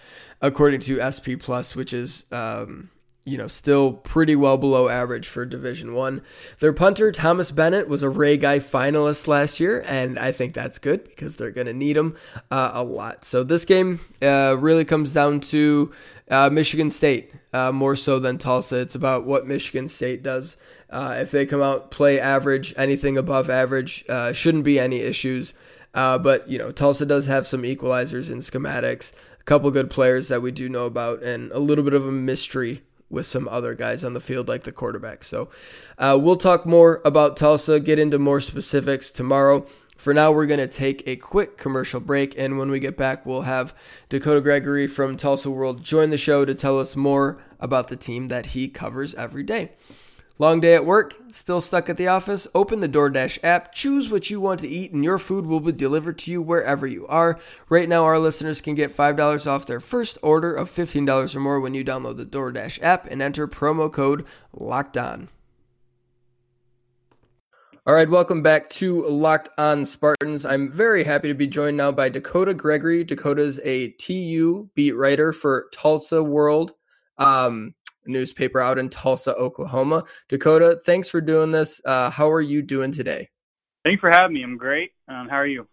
according 0.43 0.81
to 0.81 1.01
SP 1.01 1.41
Plus, 1.41 1.75
which 1.75 1.95
is 1.95 2.27
um, 2.33 2.91
you 3.27 3.39
know, 3.39 3.47
still 3.47 3.93
pretty 3.93 4.37
well 4.37 4.59
below 4.59 4.89
average 4.89 5.27
for 5.27 5.47
Division 5.47 5.95
One. 5.95 6.21
Their 6.61 6.75
punter 6.75 7.11
Thomas 7.11 7.51
Bennett 7.51 7.89
was 7.89 8.03
a 8.03 8.09
Ray 8.11 8.37
Guy 8.37 8.59
finalist 8.59 9.27
last 9.27 9.61
year, 9.61 9.83
and 9.87 10.19
I 10.19 10.31
think 10.31 10.53
that's 10.53 10.79
good 10.79 11.05
because 11.05 11.37
they're 11.37 11.51
going 11.51 11.67
to 11.67 11.73
need 11.73 11.97
him 11.97 12.17
uh, 12.51 12.73
a 12.75 12.85
lot. 12.85 13.25
So 13.25 13.43
this 13.43 13.65
game 13.65 14.01
uh, 14.21 14.57
really 14.59 14.85
comes 14.85 15.13
down 15.13 15.41
to 15.41 15.91
uh, 16.31 16.51
Michigan 16.51 16.91
State 16.91 17.33
uh, 17.55 17.73
more 17.73 17.97
so 17.97 18.19
than 18.19 18.37
Tulsa. 18.37 18.77
It's 18.77 18.95
about 18.95 19.25
what 19.25 19.47
Michigan 19.47 19.89
State 19.89 20.23
does. 20.23 20.59
Uh, 20.95 21.17
if 21.19 21.31
they 21.31 21.45
come 21.45 21.61
out 21.61 21.91
play 21.91 22.21
average, 22.21 22.73
anything 22.77 23.19
above 23.19 23.51
average, 23.51 24.05
uh, 24.09 24.33
shouldn't 24.33 24.65
be 24.65 24.79
any 24.79 25.01
issues. 25.01 25.53
but 25.93 26.49
you 26.49 26.57
know, 26.59 26.73
Tulsa 26.73 27.05
does 27.05 27.27
have 27.27 27.47
some 27.47 27.63
equalizers 27.63 28.31
in 28.31 28.39
schematics. 28.39 29.13
A 29.41 29.45
couple 29.45 29.71
good 29.71 29.91
players 29.91 30.29
that 30.29 30.41
we 30.41 30.51
do 30.51 30.69
know 30.69 30.87
about, 30.87 31.23
and 31.23 31.53
a 31.53 31.59
little 31.59 31.85
bit 31.85 31.93
of 31.93 32.07
a 32.07 32.13
mystery 32.13 32.83
with 33.11 33.27
some 33.27 33.49
other 33.49 33.75
guys 33.75 34.05
on 34.05 34.15
the 34.15 34.21
field, 34.21 34.49
like 34.49 34.65
the 34.65 34.73
quarterback. 34.73 35.25
So 35.25 35.49
uh, 35.99 36.19
we'll 36.21 36.37
talk 36.37 36.67
more 36.67 37.01
about 37.05 37.37
Tulsa, 37.37 37.81
get 37.81 37.99
into 37.99 38.19
more 38.19 38.41
specifics 38.41 39.11
tomorrow. 39.11 39.67
For 39.97 40.13
now, 40.13 40.33
we're 40.33 40.47
going 40.47 40.61
to 40.61 40.67
take 40.67 41.07
a 41.07 41.17
quick 41.17 41.57
commercial 41.57 42.01
break, 42.01 42.35
and 42.37 42.59
when 42.59 42.71
we 42.71 42.81
get 42.81 42.97
back, 42.97 43.25
we'll 43.25 43.43
have 43.43 43.75
Dakota 44.09 44.41
Gregory 44.41 44.87
from 44.87 45.17
Tulsa 45.17 45.51
World 45.51 45.83
join 45.83 46.11
the 46.11 46.19
show 46.19 46.45
to 46.45 46.55
tell 46.55 46.81
us 46.81 46.97
more 46.97 47.41
about 47.61 47.89
the 47.89 47.97
team 47.97 48.29
that 48.29 48.47
he 48.47 48.69
covers 48.69 49.15
every 49.15 49.45
day. 49.45 49.71
Long 50.37 50.61
day 50.61 50.75
at 50.75 50.85
work? 50.85 51.15
Still 51.29 51.61
stuck 51.61 51.89
at 51.89 51.97
the 51.97 52.09
office? 52.09 52.49
Open 52.57 52.81
the 52.81 52.89
DoorDash 52.89 53.39
app, 53.45 53.73
choose 53.73 54.11
what 54.11 54.31
you 54.31 54.41
want 54.41 54.59
to 54.61 54.69
eat, 54.69 54.93
and 54.93 55.05
your 55.05 55.19
food 55.19 55.47
will 55.47 55.61
be 55.61 55.71
delivered 55.71 56.19
to 56.19 56.33
you 56.33 56.43
wherever 56.43 56.89
you 56.89 57.07
are. 57.07 57.39
Right 57.69 57.89
now, 57.89 58.03
our 58.03 58.19
listeners 58.19 58.61
can 58.61 58.75
get 58.75 58.91
$5 58.91 59.47
off 59.47 59.67
their 59.67 59.79
first 59.79 60.19
order 60.23 60.53
of 60.53 60.69
$15 60.69 61.37
or 61.37 61.41
more 61.41 61.61
when 61.61 61.75
you 61.75 61.85
download 61.85 62.17
the 62.17 62.27
DoorDash 62.27 62.83
app 62.83 63.07
and 63.07 63.23
enter 63.23 63.47
promo 63.47 63.93
code 63.93 64.27
Locked 64.53 64.97
On. 64.97 65.29
All 67.87 67.95
right, 67.95 68.11
welcome 68.11 68.43
back 68.43 68.71
to 68.71 69.07
Locked 69.07 69.51
On 69.57 69.85
Spartans. 69.87 70.45
I'm 70.45 70.73
very 70.73 71.05
happy 71.05 71.29
to 71.29 71.35
be 71.35 71.47
joined 71.47 71.77
now 71.77 71.93
by 71.93 72.09
Dakota 72.09 72.55
Gregory. 72.55 73.05
Dakota's 73.05 73.61
a 73.63 73.91
TU 73.99 74.69
beat 74.75 74.97
writer 74.97 75.33
for 75.33 75.69
Tulsa 75.71 76.25
World. 76.25 76.73
Um, 77.19 77.75
newspaper 78.07 78.61
out 78.61 78.79
in 78.79 78.89
Tulsa, 78.89 79.35
Oklahoma. 79.35 80.05
Dakota, 80.29 80.81
thanks 80.85 81.09
for 81.09 81.21
doing 81.21 81.51
this. 81.51 81.81
Uh, 81.85 82.11
how 82.11 82.31
are 82.31 82.41
you 82.41 82.63
doing 82.63 82.91
today? 82.91 83.29
Thanks 83.85 84.01
for 84.01 84.11
having 84.11 84.35
me. 84.35 84.43
I'm 84.43 84.57
great. 84.57 84.93
Um, 85.09 85.29
how 85.29 85.37
are 85.37 85.47
you? 85.47 85.67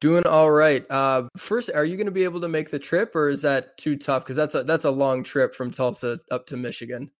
Doing 0.00 0.26
all 0.26 0.50
right. 0.50 0.84
Uh, 0.90 1.28
first, 1.36 1.70
are 1.74 1.84
you 1.84 1.96
going 1.96 2.06
to 2.06 2.12
be 2.12 2.24
able 2.24 2.40
to 2.40 2.48
make 2.48 2.70
the 2.70 2.78
trip, 2.78 3.14
or 3.14 3.28
is 3.28 3.42
that 3.42 3.76
too 3.76 3.96
tough? 3.96 4.24
Because 4.24 4.36
that's 4.36 4.54
a 4.54 4.62
that's 4.64 4.84
a 4.84 4.90
long 4.90 5.22
trip 5.22 5.54
from 5.54 5.70
Tulsa 5.70 6.18
up 6.30 6.46
to 6.46 6.56
Michigan. 6.56 7.10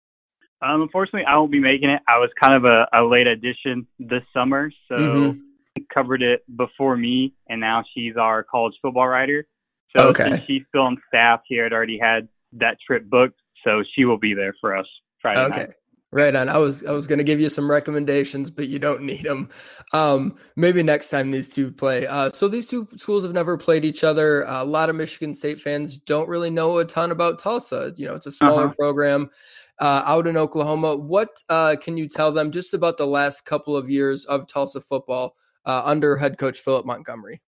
Um, 0.63 0.81
unfortunately, 0.81 1.25
I 1.27 1.37
won't 1.37 1.51
be 1.51 1.59
making 1.59 1.89
it. 1.89 2.01
I 2.07 2.17
was 2.17 2.29
kind 2.39 2.53
of 2.53 2.65
a, 2.65 2.87
a 2.93 3.03
late 3.03 3.27
addition 3.27 3.87
this 3.99 4.21
summer, 4.33 4.71
so 4.87 4.95
mm-hmm. 4.95 5.81
covered 5.93 6.21
it 6.21 6.43
before 6.55 6.97
me, 6.97 7.33
and 7.49 7.59
now 7.59 7.83
she's 7.93 8.15
our 8.15 8.43
college 8.43 8.75
football 8.81 9.07
writer. 9.07 9.47
So 9.95 10.07
okay. 10.09 10.43
she's 10.47 10.63
still 10.69 10.83
on 10.83 10.97
staff, 11.07 11.41
she 11.47 11.55
had 11.55 11.73
already 11.73 11.99
had 11.99 12.29
that 12.53 12.77
trip 12.85 13.09
booked 13.09 13.39
so 13.63 13.83
she 13.95 14.05
will 14.05 14.17
be 14.17 14.33
there 14.33 14.53
for 14.59 14.75
us 14.75 14.87
Friday 15.21 15.41
okay. 15.41 15.59
night. 15.59 15.69
Right 16.13 16.35
on. 16.35 16.49
I 16.49 16.57
was 16.57 16.83
I 16.83 16.91
was 16.91 17.07
going 17.07 17.19
to 17.19 17.23
give 17.23 17.39
you 17.39 17.47
some 17.47 17.71
recommendations, 17.71 18.51
but 18.51 18.67
you 18.67 18.79
don't 18.79 19.03
need 19.03 19.23
them. 19.23 19.49
Um, 19.93 20.35
maybe 20.57 20.83
next 20.83 21.07
time 21.07 21.31
these 21.31 21.47
two 21.47 21.71
play. 21.71 22.05
Uh, 22.05 22.29
so 22.29 22.49
these 22.49 22.65
two 22.65 22.85
schools 22.97 23.23
have 23.23 23.33
never 23.33 23.57
played 23.57 23.85
each 23.85 24.03
other. 24.03 24.45
Uh, 24.45 24.61
a 24.61 24.65
lot 24.65 24.89
of 24.89 24.97
Michigan 24.97 25.33
State 25.33 25.61
fans 25.61 25.97
don't 25.97 26.27
really 26.27 26.49
know 26.49 26.79
a 26.79 26.85
ton 26.85 27.11
about 27.11 27.39
Tulsa. 27.39 27.93
You 27.95 28.07
know, 28.07 28.15
it's 28.15 28.25
a 28.25 28.31
smaller 28.31 28.65
uh-huh. 28.65 28.73
program 28.77 29.29
uh, 29.79 30.03
out 30.05 30.27
in 30.27 30.35
Oklahoma. 30.35 30.97
What 30.97 31.29
uh, 31.47 31.77
can 31.81 31.95
you 31.95 32.09
tell 32.09 32.33
them 32.33 32.51
just 32.51 32.73
about 32.73 32.97
the 32.97 33.07
last 33.07 33.45
couple 33.45 33.77
of 33.77 33.89
years 33.89 34.25
of 34.25 34.47
Tulsa 34.47 34.81
football 34.81 35.35
uh, 35.65 35.81
under 35.85 36.17
head 36.17 36.37
coach 36.37 36.59
Philip 36.59 36.85
Montgomery? 36.85 37.41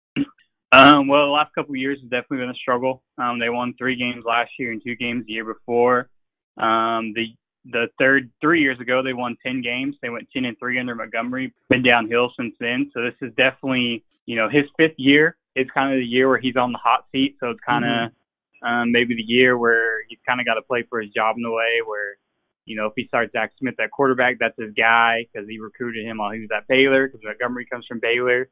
Um, 0.72 1.08
well, 1.08 1.26
the 1.26 1.32
last 1.32 1.54
couple 1.54 1.72
of 1.72 1.78
years 1.78 1.98
has 2.00 2.10
definitely 2.10 2.38
been 2.38 2.50
a 2.50 2.54
struggle. 2.54 3.02
Um, 3.18 3.38
they 3.38 3.48
won 3.48 3.74
three 3.76 3.96
games 3.96 4.24
last 4.24 4.52
year 4.58 4.70
and 4.70 4.82
two 4.84 4.94
games 4.94 5.26
the 5.26 5.32
year 5.32 5.44
before. 5.44 6.08
Um, 6.56 7.12
the 7.14 7.34
the 7.66 7.88
third 7.98 8.30
three 8.40 8.62
years 8.62 8.80
ago, 8.80 9.02
they 9.02 9.12
won 9.12 9.36
ten 9.44 9.62
games. 9.62 9.96
They 10.00 10.10
went 10.10 10.28
ten 10.32 10.44
and 10.44 10.58
three 10.58 10.78
under 10.78 10.94
Montgomery. 10.94 11.52
Been 11.68 11.82
downhill 11.82 12.32
since 12.38 12.54
then. 12.60 12.90
So 12.94 13.02
this 13.02 13.14
is 13.20 13.34
definitely 13.36 14.04
you 14.26 14.36
know 14.36 14.48
his 14.48 14.64
fifth 14.78 14.94
year. 14.96 15.36
It's 15.56 15.70
kind 15.72 15.92
of 15.92 15.98
the 15.98 16.06
year 16.06 16.28
where 16.28 16.38
he's 16.38 16.56
on 16.56 16.72
the 16.72 16.78
hot 16.78 17.06
seat. 17.10 17.36
So 17.40 17.50
it's 17.50 17.60
kind 17.66 17.84
of 17.84 17.90
mm-hmm. 17.90 18.66
um, 18.66 18.92
maybe 18.92 19.16
the 19.16 19.22
year 19.22 19.58
where 19.58 20.04
he's 20.08 20.20
kind 20.26 20.40
of 20.40 20.46
got 20.46 20.54
to 20.54 20.62
play 20.62 20.84
for 20.88 21.00
his 21.00 21.10
job 21.10 21.36
in 21.36 21.44
a 21.44 21.50
way 21.50 21.80
where 21.84 22.16
you 22.64 22.76
know 22.76 22.86
if 22.86 22.92
he 22.94 23.06
starts 23.08 23.32
Zach 23.32 23.52
Smith 23.58 23.74
at 23.80 23.90
quarterback, 23.90 24.36
that's 24.38 24.58
his 24.58 24.72
guy 24.76 25.26
because 25.32 25.48
he 25.48 25.58
recruited 25.58 26.06
him 26.06 26.18
while 26.18 26.30
he 26.30 26.40
was 26.40 26.50
at 26.56 26.68
Baylor 26.68 27.08
because 27.08 27.20
Montgomery 27.24 27.66
comes 27.66 27.86
from 27.86 27.98
Baylor. 27.98 28.48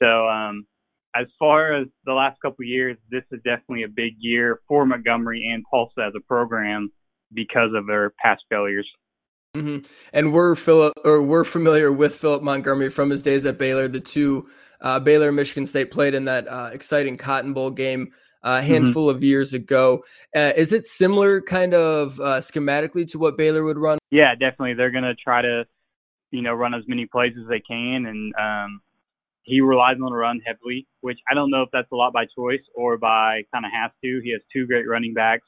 So 0.00 0.28
um, 0.28 0.66
as 1.14 1.26
far 1.38 1.74
as 1.74 1.86
the 2.04 2.12
last 2.12 2.40
couple 2.40 2.62
of 2.62 2.68
years, 2.68 2.96
this 3.10 3.24
is 3.32 3.40
definitely 3.44 3.84
a 3.84 3.88
big 3.88 4.14
year 4.18 4.60
for 4.68 4.86
Montgomery 4.86 5.50
and 5.52 5.64
Tulsa 5.70 6.06
as 6.06 6.12
a 6.16 6.20
program 6.20 6.90
because 7.32 7.70
of 7.74 7.86
their 7.86 8.12
past 8.22 8.42
failures. 8.48 8.88
Mm-hmm. 9.56 9.90
And 10.12 10.32
we're 10.32 10.54
Philip, 10.54 10.92
or 11.04 11.22
we're 11.22 11.44
familiar 11.44 11.90
with 11.90 12.16
Philip 12.16 12.42
Montgomery 12.42 12.90
from 12.90 13.10
his 13.10 13.22
days 13.22 13.46
at 13.46 13.58
Baylor. 13.58 13.88
The 13.88 14.00
two 14.00 14.48
uh, 14.80 15.00
Baylor 15.00 15.32
Michigan 15.32 15.66
State 15.66 15.90
played 15.90 16.14
in 16.14 16.26
that 16.26 16.46
uh, 16.46 16.70
exciting 16.72 17.16
Cotton 17.16 17.52
Bowl 17.52 17.70
game 17.70 18.12
uh, 18.44 18.48
a 18.48 18.50
mm-hmm. 18.58 18.66
handful 18.66 19.08
mm-hmm. 19.08 19.16
of 19.16 19.24
years 19.24 19.52
ago. 19.52 20.04
Uh, 20.34 20.52
is 20.56 20.72
it 20.72 20.86
similar, 20.86 21.40
kind 21.40 21.74
of 21.74 22.20
uh, 22.20 22.38
schematically, 22.38 23.06
to 23.08 23.18
what 23.18 23.36
Baylor 23.36 23.64
would 23.64 23.78
run? 23.78 23.98
Yeah, 24.10 24.34
definitely. 24.34 24.74
They're 24.74 24.90
going 24.90 25.04
to 25.04 25.14
try 25.14 25.42
to, 25.42 25.64
you 26.30 26.42
know, 26.42 26.52
run 26.52 26.74
as 26.74 26.84
many 26.86 27.06
plays 27.06 27.32
as 27.40 27.48
they 27.48 27.60
can, 27.60 28.06
and 28.06 28.34
um, 28.36 28.80
he 29.48 29.62
relies 29.62 29.96
on 30.02 30.10
the 30.10 30.16
run 30.16 30.40
heavily, 30.44 30.86
which 31.00 31.18
I 31.30 31.34
don't 31.34 31.50
know 31.50 31.62
if 31.62 31.70
that's 31.72 31.90
a 31.90 31.96
lot 31.96 32.12
by 32.12 32.26
choice 32.26 32.62
or 32.74 32.98
by 32.98 33.42
kind 33.52 33.64
of 33.64 33.72
has 33.72 33.90
to. 34.04 34.20
He 34.22 34.30
has 34.32 34.42
two 34.52 34.66
great 34.66 34.86
running 34.86 35.14
backs. 35.14 35.46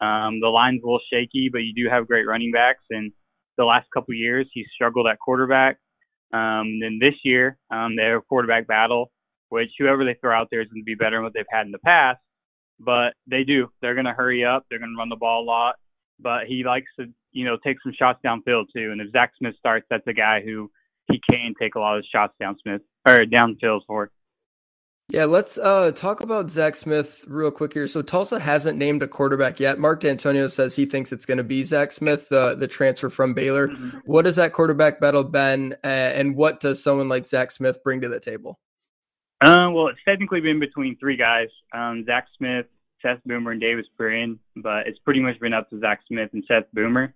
Um, 0.00 0.40
the 0.40 0.48
line's 0.48 0.82
a 0.82 0.86
little 0.86 1.00
shaky, 1.12 1.50
but 1.52 1.58
you 1.58 1.74
do 1.74 1.90
have 1.90 2.06
great 2.06 2.26
running 2.26 2.52
backs. 2.52 2.82
And 2.90 3.12
the 3.58 3.64
last 3.64 3.86
couple 3.92 4.14
years, 4.14 4.48
he's 4.52 4.66
struggled 4.74 5.06
at 5.06 5.18
quarterback. 5.18 5.76
Um, 6.32 6.80
then 6.80 6.98
this 7.00 7.14
year, 7.22 7.58
um, 7.70 7.96
they 7.96 8.04
have 8.04 8.18
a 8.18 8.22
quarterback 8.22 8.66
battle, 8.66 9.12
which 9.50 9.70
whoever 9.78 10.04
they 10.04 10.14
throw 10.14 10.34
out 10.36 10.48
there 10.50 10.62
is 10.62 10.68
going 10.68 10.82
to 10.82 10.84
be 10.84 10.94
better 10.94 11.16
than 11.16 11.24
what 11.24 11.34
they've 11.34 11.44
had 11.50 11.66
in 11.66 11.72
the 11.72 11.78
past. 11.78 12.18
But 12.80 13.12
they 13.26 13.44
do. 13.44 13.68
They're 13.80 13.94
going 13.94 14.06
to 14.06 14.12
hurry 14.12 14.44
up. 14.44 14.64
They're 14.68 14.80
going 14.80 14.94
to 14.94 14.98
run 14.98 15.10
the 15.10 15.16
ball 15.16 15.44
a 15.44 15.46
lot. 15.46 15.76
But 16.18 16.46
he 16.46 16.64
likes 16.64 16.90
to, 16.98 17.06
you 17.32 17.44
know, 17.44 17.58
take 17.62 17.76
some 17.82 17.92
shots 17.96 18.20
downfield 18.24 18.66
too. 18.74 18.90
And 18.90 19.00
if 19.00 19.12
Zach 19.12 19.32
Smith 19.38 19.54
starts, 19.58 19.86
that's 19.90 20.06
a 20.06 20.12
guy 20.12 20.40
who 20.44 20.70
he 21.10 21.20
can 21.30 21.54
take 21.60 21.74
a 21.74 21.78
lot 21.78 21.98
of 21.98 22.04
shots 22.10 22.34
down 22.40 22.56
Smith 22.62 22.80
or 23.06 23.18
downfield 23.26 23.80
for. 23.86 24.10
Yeah, 25.10 25.26
let's 25.26 25.58
uh, 25.58 25.92
talk 25.92 26.20
about 26.22 26.50
Zach 26.50 26.74
Smith 26.74 27.24
real 27.26 27.50
quick 27.50 27.74
here. 27.74 27.86
So 27.86 28.00
Tulsa 28.00 28.40
hasn't 28.40 28.78
named 28.78 29.02
a 29.02 29.06
quarterback 29.06 29.60
yet. 29.60 29.78
Mark 29.78 30.00
Dantonio 30.00 30.50
says 30.50 30.74
he 30.74 30.86
thinks 30.86 31.12
it's 31.12 31.26
going 31.26 31.38
to 31.38 31.44
be 31.44 31.62
Zach 31.62 31.92
Smith, 31.92 32.32
uh, 32.32 32.54
the 32.54 32.66
transfer 32.66 33.10
from 33.10 33.34
Baylor. 33.34 33.68
Mm-hmm. 33.68 33.98
What 34.06 34.24
has 34.24 34.36
that 34.36 34.54
quarterback 34.54 35.00
battle 35.00 35.22
been, 35.22 35.74
uh, 35.84 35.86
and 35.86 36.34
what 36.34 36.60
does 36.60 36.82
someone 36.82 37.10
like 37.10 37.26
Zach 37.26 37.50
Smith 37.50 37.84
bring 37.84 38.00
to 38.00 38.08
the 38.08 38.18
table? 38.18 38.58
Uh, 39.42 39.68
well, 39.72 39.88
it's 39.88 40.00
technically 40.08 40.40
been 40.40 40.58
between 40.58 40.96
three 40.96 41.18
guys: 41.18 41.48
um, 41.74 42.04
Zach 42.06 42.26
Smith, 42.38 42.66
Seth 43.02 43.20
Boomer, 43.26 43.50
and 43.50 43.60
Davis 43.60 43.86
Brin. 43.98 44.38
But 44.56 44.86
it's 44.86 44.98
pretty 45.00 45.20
much 45.20 45.38
been 45.38 45.52
up 45.52 45.68
to 45.68 45.80
Zach 45.80 46.00
Smith 46.08 46.30
and 46.32 46.44
Seth 46.48 46.64
Boomer. 46.72 47.12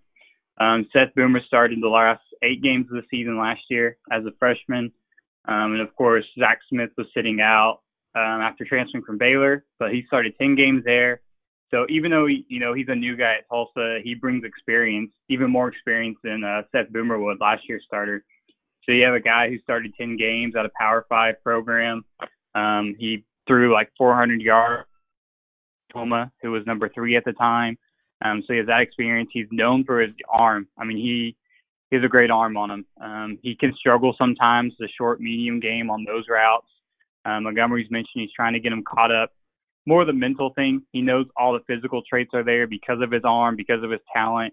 Um, 0.61 0.87
Seth 0.93 1.15
Boomer 1.17 1.41
started 1.47 1.79
the 1.81 1.89
last 1.89 2.21
eight 2.43 2.63
games 2.63 2.87
of 2.91 2.97
the 2.97 3.09
season 3.11 3.39
last 3.39 3.63
year 3.71 3.97
as 4.13 4.27
a 4.27 4.33
freshman. 4.39 4.93
Um, 5.49 5.73
and 5.73 5.81
of 5.81 5.95
course, 5.97 6.25
Zach 6.39 6.61
Smith 6.69 6.91
was 6.97 7.07
sitting 7.15 7.41
out 7.41 7.81
um, 8.15 8.41
after 8.43 8.65
transferring 8.65 9.05
from 9.05 9.19
Baylor, 9.19 9.65
but 9.79 9.93
he 9.93 10.05
started 10.07 10.35
10 10.39 10.55
games 10.55 10.83
there. 10.85 11.23
So 11.71 11.87
even 11.89 12.11
though 12.11 12.27
he, 12.27 12.47
you 12.49 12.61
know 12.61 12.73
he's 12.73 12.89
a 12.89 12.95
new 12.95 13.17
guy 13.17 13.37
at 13.39 13.49
Tulsa, 13.49 13.99
he 14.03 14.15
brings 14.15 14.45
experience, 14.45 15.11
even 15.29 15.51
more 15.51 15.69
experience 15.69 16.17
than 16.23 16.45
uh, 16.45 16.63
Seth 16.73 16.91
Boomer 16.91 17.19
would 17.19 17.41
last 17.41 17.63
year's 17.69 17.85
starter. 17.87 18.25
So 18.85 18.93
you 18.93 19.05
have 19.05 19.15
a 19.15 19.21
guy 19.21 19.51
who 19.51 19.59
started 19.59 19.93
10 19.99 20.17
games 20.17 20.55
at 20.57 20.65
a 20.65 20.71
Power 20.79 21.05
Five 21.09 21.43
program. 21.43 22.05
Um, 22.55 22.95
he 22.99 23.25
threw 23.47 23.73
like 23.73 23.91
400 23.99 24.41
yards. 24.41 24.89
Toma, 25.93 26.31
who 26.43 26.51
was 26.53 26.67
number 26.67 26.89
three 26.89 27.17
at 27.17 27.25
the 27.25 27.33
time. 27.33 27.79
Um, 28.25 28.43
so 28.47 28.53
he 28.53 28.59
has 28.59 28.67
that 28.67 28.81
experience. 28.81 29.31
He's 29.33 29.47
known 29.51 29.85
for 29.85 30.01
his 30.01 30.11
arm. 30.29 30.69
I 30.79 30.85
mean, 30.85 30.99
he 30.99 31.37
he 31.91 31.97
has 31.97 32.05
a 32.05 32.09
great 32.09 32.31
arm 32.31 32.57
on 32.57 32.71
him. 32.71 32.87
Um, 33.01 33.39
he 33.43 33.55
can 33.55 33.75
struggle 33.75 34.15
sometimes 34.19 34.75
the 34.79 34.89
short 34.99 35.21
medium 35.21 35.61
game 35.61 35.91
on 35.91 36.05
those 36.05 36.25
routes. 36.29 36.67
Um, 37.25 37.45
Montgomery's 37.45 37.91
mentioned 37.91 38.23
he's 38.23 38.33
trying 38.35 38.53
to 38.53 38.61
get 38.61 38.73
him 38.73 38.85
caught 38.85 39.13
up. 39.13 39.33
More 39.87 40.05
the 40.05 40.13
mental 40.13 40.53
thing. 40.55 40.83
He 40.93 41.01
knows 41.01 41.27
all 41.37 41.55
the 41.55 41.65
physical 41.67 42.03
traits 42.09 42.31
are 42.35 42.45
there 42.45 42.67
because 42.67 43.01
of 43.03 43.11
his 43.11 43.23
arm, 43.25 43.57
because 43.57 43.83
of 43.83 43.91
his 43.91 44.01
talent, 44.13 44.53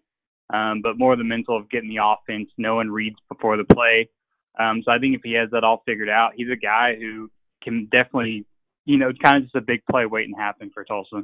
um, 0.54 0.82
but 0.82 0.98
more 0.98 1.16
the 1.16 1.24
mental 1.26 1.58
of 1.58 1.70
getting 1.70 1.90
the 1.90 2.02
offense, 2.02 2.50
knowing 2.58 2.90
reads 2.90 3.18
before 3.30 3.58
the 3.58 3.66
play. 3.66 4.10
Um, 4.58 4.82
so 4.86 4.92
I 4.92 5.00
think 5.00 5.16
if 5.16 5.22
he 5.24 5.34
has 5.34 5.50
that 5.52 5.66
all 5.66 5.84
figured 5.86 6.10
out, 6.10 6.32
he's 6.36 6.50
a 6.50 6.56
guy 6.56 6.96
who 6.96 7.30
can 7.62 7.88
definitely, 7.92 8.46
you 8.86 8.98
know, 8.98 9.12
kind 9.22 9.38
of 9.38 9.44
just 9.44 9.56
a 9.56 9.62
big 9.62 9.82
play 9.90 10.06
waiting 10.06 10.36
to 10.36 10.42
happen 10.42 10.72
for 10.74 10.86
Tulsa. 10.86 11.24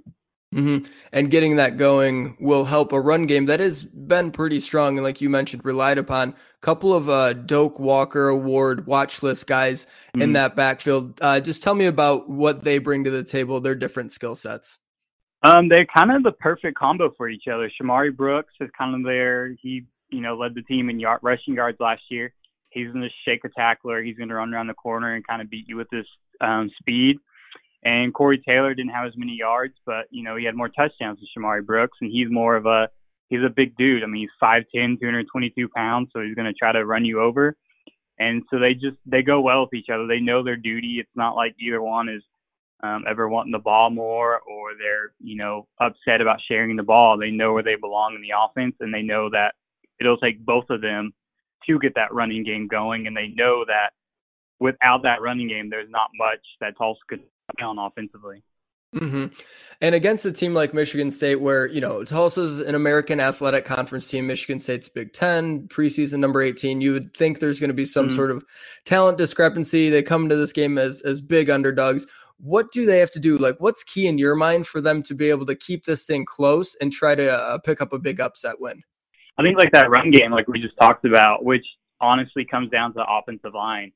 Mm-hmm. 0.53 0.91
And 1.13 1.31
getting 1.31 1.55
that 1.55 1.77
going 1.77 2.35
will 2.39 2.65
help 2.65 2.91
a 2.91 2.99
run 2.99 3.25
game 3.25 3.45
that 3.45 3.61
has 3.61 3.83
been 3.83 4.31
pretty 4.31 4.59
strong 4.59 4.97
and, 4.97 5.03
like 5.03 5.21
you 5.21 5.29
mentioned, 5.29 5.63
relied 5.63 5.97
upon. 5.97 6.29
A 6.29 6.35
couple 6.59 6.93
of 6.93 7.07
uh, 7.07 7.33
Doak 7.33 7.79
Walker 7.79 8.27
Award 8.27 8.85
watch 8.85 9.23
list 9.23 9.47
guys 9.47 9.85
mm-hmm. 9.85 10.21
in 10.21 10.33
that 10.33 10.57
backfield. 10.57 11.19
Uh, 11.21 11.39
just 11.39 11.63
tell 11.63 11.73
me 11.73 11.85
about 11.85 12.29
what 12.29 12.63
they 12.65 12.79
bring 12.79 13.05
to 13.05 13.11
the 13.11 13.23
table, 13.23 13.61
their 13.61 13.75
different 13.75 14.11
skill 14.11 14.35
sets. 14.35 14.77
Um, 15.43 15.69
they're 15.69 15.87
kind 15.95 16.11
of 16.11 16.23
the 16.23 16.33
perfect 16.33 16.77
combo 16.77 17.11
for 17.17 17.29
each 17.29 17.47
other. 17.47 17.71
Shamari 17.81 18.15
Brooks 18.15 18.53
is 18.59 18.69
kind 18.77 18.93
of 18.93 19.03
there. 19.03 19.55
He, 19.61 19.85
you 20.09 20.21
know, 20.21 20.35
led 20.35 20.53
the 20.53 20.61
team 20.63 20.89
in 20.89 20.99
yard, 20.99 21.21
rushing 21.23 21.55
yards 21.55 21.79
last 21.79 22.03
year. 22.09 22.33
He's 22.69 22.91
going 22.91 23.01
to 23.01 23.09
shake 23.25 23.43
a 23.45 23.49
tackler. 23.49 24.03
He's 24.03 24.17
going 24.17 24.29
to 24.29 24.35
run 24.35 24.53
around 24.53 24.67
the 24.67 24.73
corner 24.73 25.15
and 25.15 25.25
kind 25.25 25.41
of 25.41 25.49
beat 25.49 25.67
you 25.67 25.77
with 25.77 25.87
his 25.91 26.05
um, 26.41 26.69
speed. 26.79 27.17
And 27.83 28.13
Corey 28.13 28.37
Taylor 28.37 28.75
didn't 28.75 28.91
have 28.91 29.07
as 29.07 29.13
many 29.17 29.35
yards, 29.35 29.73
but 29.85 30.05
you 30.11 30.23
know 30.23 30.35
he 30.35 30.45
had 30.45 30.55
more 30.55 30.69
touchdowns 30.69 31.19
than 31.19 31.27
Shamari 31.35 31.65
Brooks, 31.65 31.97
and 32.01 32.11
he's 32.11 32.27
more 32.29 32.55
of 32.55 32.65
a 32.65 32.89
he's 33.29 33.43
a 33.43 33.49
big 33.49 33.75
dude. 33.77 34.03
I 34.03 34.05
mean, 34.05 34.21
he's 34.21 34.29
5'10", 34.41 34.99
222 34.99 35.69
pounds, 35.69 36.09
so 36.13 36.21
he's 36.21 36.35
going 36.35 36.45
to 36.45 36.53
try 36.53 36.71
to 36.71 36.85
run 36.85 37.05
you 37.05 37.21
over. 37.21 37.55
And 38.19 38.43
so 38.51 38.59
they 38.59 38.73
just 38.73 38.97
they 39.07 39.23
go 39.23 39.41
well 39.41 39.61
with 39.61 39.73
each 39.73 39.89
other. 39.91 40.05
They 40.05 40.19
know 40.19 40.43
their 40.43 40.57
duty. 40.57 40.97
It's 40.99 41.09
not 41.15 41.35
like 41.35 41.55
either 41.59 41.81
one 41.81 42.07
is 42.07 42.21
um, 42.83 43.05
ever 43.09 43.27
wanting 43.27 43.51
the 43.51 43.59
ball 43.59 43.89
more 43.89 44.39
or 44.41 44.71
they're 44.77 45.13
you 45.19 45.37
know 45.37 45.67
upset 45.79 46.21
about 46.21 46.39
sharing 46.47 46.75
the 46.75 46.83
ball. 46.83 47.17
They 47.17 47.31
know 47.31 47.53
where 47.53 47.63
they 47.63 47.75
belong 47.75 48.13
in 48.13 48.21
the 48.21 48.35
offense, 48.37 48.75
and 48.79 48.93
they 48.93 49.01
know 49.01 49.29
that 49.31 49.55
it'll 49.99 50.17
take 50.17 50.45
both 50.45 50.65
of 50.69 50.81
them 50.81 51.13
to 51.67 51.79
get 51.79 51.95
that 51.95 52.13
running 52.13 52.43
game 52.43 52.67
going. 52.67 53.07
And 53.07 53.17
they 53.17 53.29
know 53.29 53.65
that 53.65 53.91
without 54.59 55.03
that 55.03 55.21
running 55.21 55.47
game, 55.47 55.69
there's 55.69 55.89
not 55.89 56.09
much 56.15 56.41
that 56.59 56.77
Tulsa 56.77 56.99
could 57.07 57.23
on 57.61 57.77
offensively. 57.77 58.43
Mm-hmm. 58.95 59.27
And 59.79 59.95
against 59.95 60.25
a 60.25 60.31
team 60.31 60.53
like 60.53 60.73
Michigan 60.73 61.11
State, 61.11 61.39
where 61.39 61.65
you 61.65 61.79
know 61.79 62.03
Tulsa's 62.03 62.59
an 62.59 62.75
American 62.75 63.19
Athletic 63.19 63.63
Conference 63.63 64.07
team, 64.07 64.27
Michigan 64.27 64.59
State's 64.59 64.89
Big 64.89 65.13
Ten, 65.13 65.67
preseason 65.69 66.19
number 66.19 66.41
eighteen, 66.41 66.81
you 66.81 66.91
would 66.91 67.15
think 67.15 67.39
there's 67.39 67.59
going 67.59 67.69
to 67.69 67.73
be 67.73 67.85
some 67.85 68.07
mm-hmm. 68.07 68.15
sort 68.15 68.31
of 68.31 68.43
talent 68.85 69.17
discrepancy. 69.17 69.89
They 69.89 70.03
come 70.03 70.23
into 70.23 70.35
this 70.35 70.51
game 70.51 70.77
as 70.77 71.01
as 71.01 71.21
big 71.21 71.49
underdogs. 71.49 72.05
What 72.37 72.71
do 72.71 72.85
they 72.85 72.99
have 72.99 73.11
to 73.11 73.19
do? 73.19 73.37
Like, 73.37 73.57
what's 73.59 73.83
key 73.83 74.07
in 74.07 74.17
your 74.17 74.35
mind 74.35 74.67
for 74.67 74.81
them 74.81 75.03
to 75.03 75.13
be 75.13 75.29
able 75.29 75.45
to 75.45 75.55
keep 75.55 75.85
this 75.85 76.05
thing 76.05 76.25
close 76.25 76.75
and 76.81 76.91
try 76.91 77.15
to 77.15 77.31
uh, 77.31 77.59
pick 77.59 77.81
up 77.81 77.93
a 77.93 77.99
big 77.99 78.19
upset 78.19 78.59
win? 78.59 78.81
I 79.37 79.43
think 79.43 79.57
like 79.57 79.71
that 79.71 79.89
run 79.89 80.11
game, 80.11 80.31
like 80.31 80.47
we 80.47 80.59
just 80.59 80.75
talked 80.77 81.05
about, 81.05 81.45
which 81.45 81.65
honestly 82.01 82.43
comes 82.43 82.69
down 82.71 82.91
to 82.91 82.95
the 82.95 83.05
offensive 83.07 83.53
line. 83.53 83.93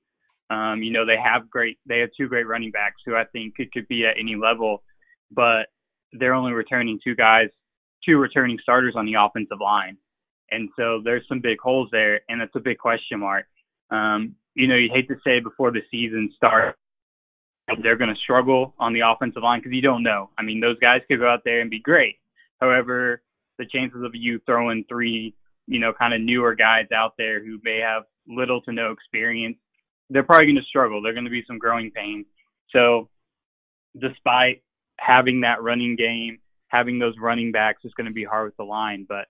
Um, 0.49 0.83
you 0.83 0.91
know, 0.91 1.05
they 1.05 1.17
have 1.17 1.49
great, 1.49 1.79
they 1.85 1.99
have 1.99 2.09
two 2.15 2.27
great 2.27 2.47
running 2.47 2.71
backs 2.71 3.01
who 3.05 3.15
I 3.15 3.25
think 3.25 3.55
could, 3.55 3.71
could 3.71 3.87
be 3.87 4.05
at 4.05 4.19
any 4.19 4.35
level, 4.35 4.83
but 5.31 5.67
they're 6.13 6.33
only 6.33 6.53
returning 6.53 6.99
two 7.03 7.15
guys, 7.15 7.47
two 8.05 8.17
returning 8.17 8.59
starters 8.61 8.93
on 8.95 9.05
the 9.05 9.15
offensive 9.19 9.59
line. 9.59 9.97
And 10.51 10.69
so 10.77 11.01
there's 11.03 11.27
some 11.27 11.39
big 11.41 11.59
holes 11.59 11.89
there, 11.91 12.21
and 12.29 12.39
that's 12.39 12.55
a 12.55 12.59
big 12.59 12.77
question 12.77 13.19
mark. 13.19 13.45
Um, 13.89 14.35
you 14.53 14.67
know, 14.67 14.75
you'd 14.75 14.91
hate 14.91 15.07
to 15.07 15.15
say 15.23 15.39
before 15.39 15.71
the 15.71 15.81
season 15.89 16.31
starts, 16.35 16.77
they're 17.81 17.97
going 17.97 18.13
to 18.13 18.21
struggle 18.21 18.75
on 18.79 18.93
the 18.93 19.01
offensive 19.01 19.41
line 19.41 19.59
because 19.59 19.73
you 19.73 19.81
don't 19.81 20.03
know. 20.03 20.29
I 20.37 20.43
mean, 20.43 20.59
those 20.59 20.77
guys 20.79 21.01
could 21.07 21.19
go 21.19 21.27
out 21.27 21.41
there 21.43 21.61
and 21.61 21.69
be 21.69 21.79
great. 21.79 22.17
However, 22.61 23.23
the 23.57 23.65
chances 23.65 24.03
of 24.03 24.13
you 24.13 24.39
throwing 24.45 24.85
three, 24.87 25.33
you 25.67 25.79
know, 25.79 25.91
kind 25.91 26.13
of 26.13 26.21
newer 26.21 26.53
guys 26.53 26.85
out 26.95 27.13
there 27.17 27.43
who 27.43 27.59
may 27.63 27.79
have 27.79 28.03
little 28.27 28.61
to 28.61 28.71
no 28.71 28.91
experience 28.91 29.57
they're 30.09 30.23
probably 30.23 30.47
going 30.47 30.55
to 30.57 30.63
struggle. 30.63 31.01
They're 31.01 31.13
going 31.13 31.25
to 31.25 31.31
be 31.31 31.43
some 31.47 31.57
growing 31.57 31.91
pains. 31.91 32.25
So, 32.71 33.09
despite 33.99 34.63
having 34.99 35.41
that 35.41 35.61
running 35.61 35.95
game, 35.95 36.39
having 36.67 36.99
those 36.99 37.15
running 37.19 37.51
backs 37.51 37.85
is 37.85 37.93
going 37.95 38.07
to 38.07 38.13
be 38.13 38.23
hard 38.23 38.47
with 38.47 38.57
the 38.57 38.63
line. 38.63 39.05
But 39.07 39.27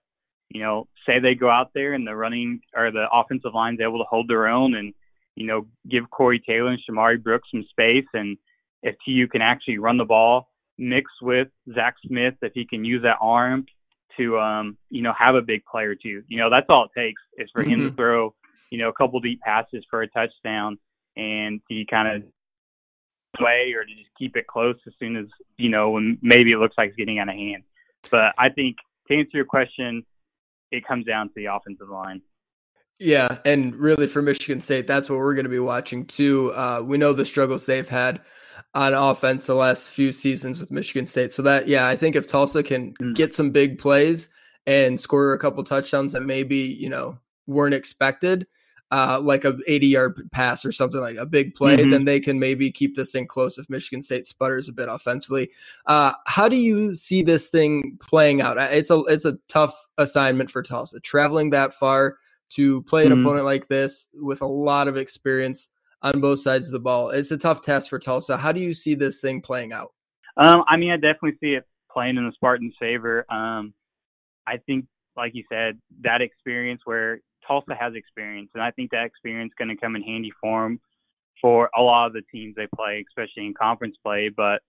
you 0.50 0.62
know, 0.62 0.88
say 1.06 1.20
they 1.20 1.36
go 1.36 1.50
out 1.50 1.72
there 1.74 1.94
and 1.94 2.06
the 2.06 2.16
running 2.16 2.62
or 2.76 2.92
the 2.92 3.06
offensive 3.12 3.54
line's 3.54 3.80
able 3.82 4.00
to 4.00 4.10
hold 4.10 4.28
their 4.28 4.48
own 4.48 4.76
and 4.76 4.94
you 5.36 5.48
know 5.48 5.68
give 5.90 6.10
Corey 6.10 6.42
Taylor 6.46 6.70
and 6.70 6.80
Shamari 6.80 7.22
Brooks 7.22 7.50
some 7.52 7.66
space, 7.70 8.08
and 8.14 8.38
if 8.84 8.96
TU 9.06 9.28
can 9.28 9.42
actually 9.42 9.80
run 9.80 9.98
the 9.98 10.06
ball, 10.06 10.50
mix 10.78 11.12
with 11.22 11.48
Zach 11.74 11.96
Smith, 12.06 12.36
if 12.42 12.54
he 12.54 12.66
can 12.66 12.86
use 12.86 13.04
that 13.04 13.18
arm 13.22 13.66
to 14.18 14.40
um, 14.40 14.78
you 14.90 15.02
know 15.02 15.14
have 15.18 15.36
a 15.36 15.42
big 15.42 15.66
player 15.66 15.96
too. 15.96 16.24
You 16.28 16.38
know, 16.38 16.50
that's 16.50 16.68
all 16.70 16.86
it 16.86 17.00
takes 17.00 17.22
is 17.38 17.50
for 17.54 17.64
mm-hmm. 17.64 17.72
him 17.72 17.80
to 17.80 17.86
mm-hmm. 17.88 17.96
throw 17.96 18.36
you 18.76 18.82
know, 18.82 18.90
a 18.90 18.94
couple 18.94 19.18
deep 19.22 19.40
passes 19.40 19.86
for 19.90 20.02
a 20.02 20.08
touchdown 20.10 20.78
and 21.16 21.62
he 21.70 21.86
kind 21.90 22.14
of 22.14 22.24
play 23.38 23.72
or 23.74 23.86
to 23.86 23.96
just 23.96 24.10
keep 24.20 24.36
it 24.36 24.48
close 24.48 24.76
as 24.86 24.92
soon 25.00 25.16
as, 25.16 25.28
you 25.58 25.70
know, 25.70 25.92
when 25.92 26.18
maybe 26.22 26.52
it 26.52 26.58
looks 26.58 26.76
like 26.78 26.90
it's 26.90 26.98
getting 26.98 27.18
out 27.18 27.30
of 27.30 27.36
hand. 27.36 27.64
But 28.12 28.36
I 28.38 28.50
think 28.50 28.76
to 29.08 29.16
answer 29.16 29.30
your 29.32 29.46
question, 29.46 30.06
it 30.72 30.86
comes 30.86 31.06
down 31.06 31.30
to 31.30 31.34
the 31.38 31.46
offensive 31.46 31.88
line. 31.88 32.22
Yeah, 33.00 33.38
and 33.46 33.74
really 33.76 34.08
for 34.08 34.22
Michigan 34.22 34.60
State, 34.60 34.88
that's 34.88 35.10
what 35.10 35.20
we're 35.20 35.36
going 35.36 35.46
to 35.46 35.50
be 35.50 35.60
watching 35.60 36.06
too. 36.06 36.52
Uh, 36.54 36.82
we 36.84 36.98
know 36.98 37.14
the 37.14 37.24
struggles 37.24 37.66
they've 37.66 37.88
had 37.88 38.20
on 38.74 38.94
offense 38.94 39.48
the 39.48 39.56
last 39.56 39.88
few 39.88 40.12
seasons 40.12 40.60
with 40.60 40.70
Michigan 40.70 41.08
State. 41.08 41.32
So 41.32 41.44
that, 41.44 41.70
yeah, 41.70 41.88
I 41.88 41.96
think 41.96 42.18
if 42.18 42.28
Tulsa 42.28 42.62
can 42.62 42.94
mm. 43.02 43.16
get 43.16 43.34
some 43.34 43.52
big 43.52 43.80
plays 43.80 44.28
and 44.68 45.00
score 45.00 45.32
a 45.32 45.40
couple 45.40 45.64
touchdowns 45.64 46.12
that 46.12 46.24
maybe 46.24 46.58
you 46.58 46.90
know 46.90 47.20
weren't 47.48 47.74
expected, 47.74 48.48
uh, 48.92 49.20
like 49.22 49.46
a 49.46 49.58
80 49.68 49.88
yard 49.88 50.30
pass 50.32 50.66
or 50.66 50.72
something 50.72 51.02
like 51.02 51.18
a 51.18 51.26
big 51.26 51.56
play, 51.56 51.78
mm-hmm. 51.78 51.90
then 51.90 52.06
they 52.06 52.20
can 52.20 52.40
maybe 52.40 52.72
keep 52.72 52.96
this 52.96 53.12
thing 53.12 53.28
close 53.28 53.58
if 53.58 53.70
Michigan 53.70 54.02
State 54.02 54.28
sputters 54.28 54.70
a 54.70 54.74
bit 54.74 54.90
offensively. 54.90 55.50
Uh, 55.86 56.14
how 56.28 56.48
do 56.48 56.56
you 56.56 56.96
see 56.96 57.24
this 57.24 57.50
thing 57.50 57.98
playing 58.00 58.42
out? 58.42 58.58
It's 58.58 58.92
a 58.92 59.00
it's 59.08 59.26
a 59.26 59.38
tough 59.48 59.76
assignment 59.98 60.52
for 60.52 60.62
Tulsa, 60.62 61.00
traveling 61.00 61.50
that 61.52 61.74
far 61.74 62.18
to 62.52 62.84
play 62.84 63.06
an 63.06 63.12
mm-hmm. 63.12 63.22
opponent 63.22 63.46
like 63.46 63.68
this 63.68 64.08
with 64.14 64.42
a 64.42 64.48
lot 64.48 64.88
of 64.88 64.98
experience 64.98 65.70
on 66.02 66.22
both 66.22 66.40
sides 66.40 66.68
of 66.68 66.74
the 66.74 66.80
ball. 66.80 67.10
It's 67.10 67.32
a 67.32 67.38
tough 67.38 67.62
test 67.62 67.90
for 67.90 67.98
Tulsa. 67.98 68.38
How 68.38 68.52
do 68.52 68.60
you 68.60 68.74
see 68.74 68.94
this 68.94 69.20
thing 69.20 69.42
playing 69.42 69.74
out? 69.74 69.94
Um, 70.38 70.64
I 70.68 70.78
mean, 70.78 70.92
I 70.92 70.98
definitely 70.98 71.38
see 71.42 71.56
it 71.56 71.66
playing 71.92 72.18
in 72.18 72.26
the 72.26 72.34
Spartans' 72.34 72.76
favor. 72.80 73.26
Um, 73.32 73.74
I 74.46 74.58
think, 74.58 74.86
like 75.18 75.34
you 75.34 75.44
said, 75.52 75.80
that 76.02 76.22
experience 76.22 76.82
where 76.86 77.22
Tulsa 77.48 77.76
has 77.80 77.94
experience, 77.96 78.50
and 78.54 78.64
I 78.64 78.72
think 78.72 78.92
that 78.92 79.06
experience 79.06 79.52
is 79.52 79.56
going 79.58 79.76
to 79.76 79.82
come 79.82 79.96
in 79.96 80.02
handy 80.02 80.32
for 80.42 80.64
them 80.64 80.80
for 81.42 81.70
a 81.78 81.82
lot 81.82 82.08
of 82.08 82.14
the 82.14 82.22
teams 82.32 82.56
they 82.56 82.68
play, 82.76 83.04
especially 83.08 83.46
in 83.46 83.54
conference 83.54 83.98
play. 84.04 84.30
But 84.30 84.62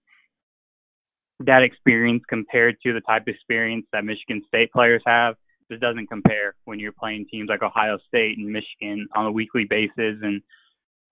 that 1.41 1.62
experience 1.62 2.23
compared 2.29 2.77
to 2.83 2.93
the 2.93 3.01
type 3.01 3.23
of 3.23 3.29
experience 3.29 3.87
that 3.93 4.05
Michigan 4.05 4.43
State 4.49 4.73
players 4.73 5.03
have 5.07 5.37
just 5.71 5.83
doesn't 5.83 6.07
compare 6.09 6.55
when 6.65 6.79
you're 6.79 6.93
playing 6.93 7.27
teams 7.31 7.49
like 7.49 7.62
Ohio 7.62 7.99
State 8.09 8.39
and 8.39 8.49
Michigan 8.49 9.09
on 9.15 9.27
a 9.27 9.33
weekly 9.33 9.65
basis 9.69 10.17
and 10.23 10.43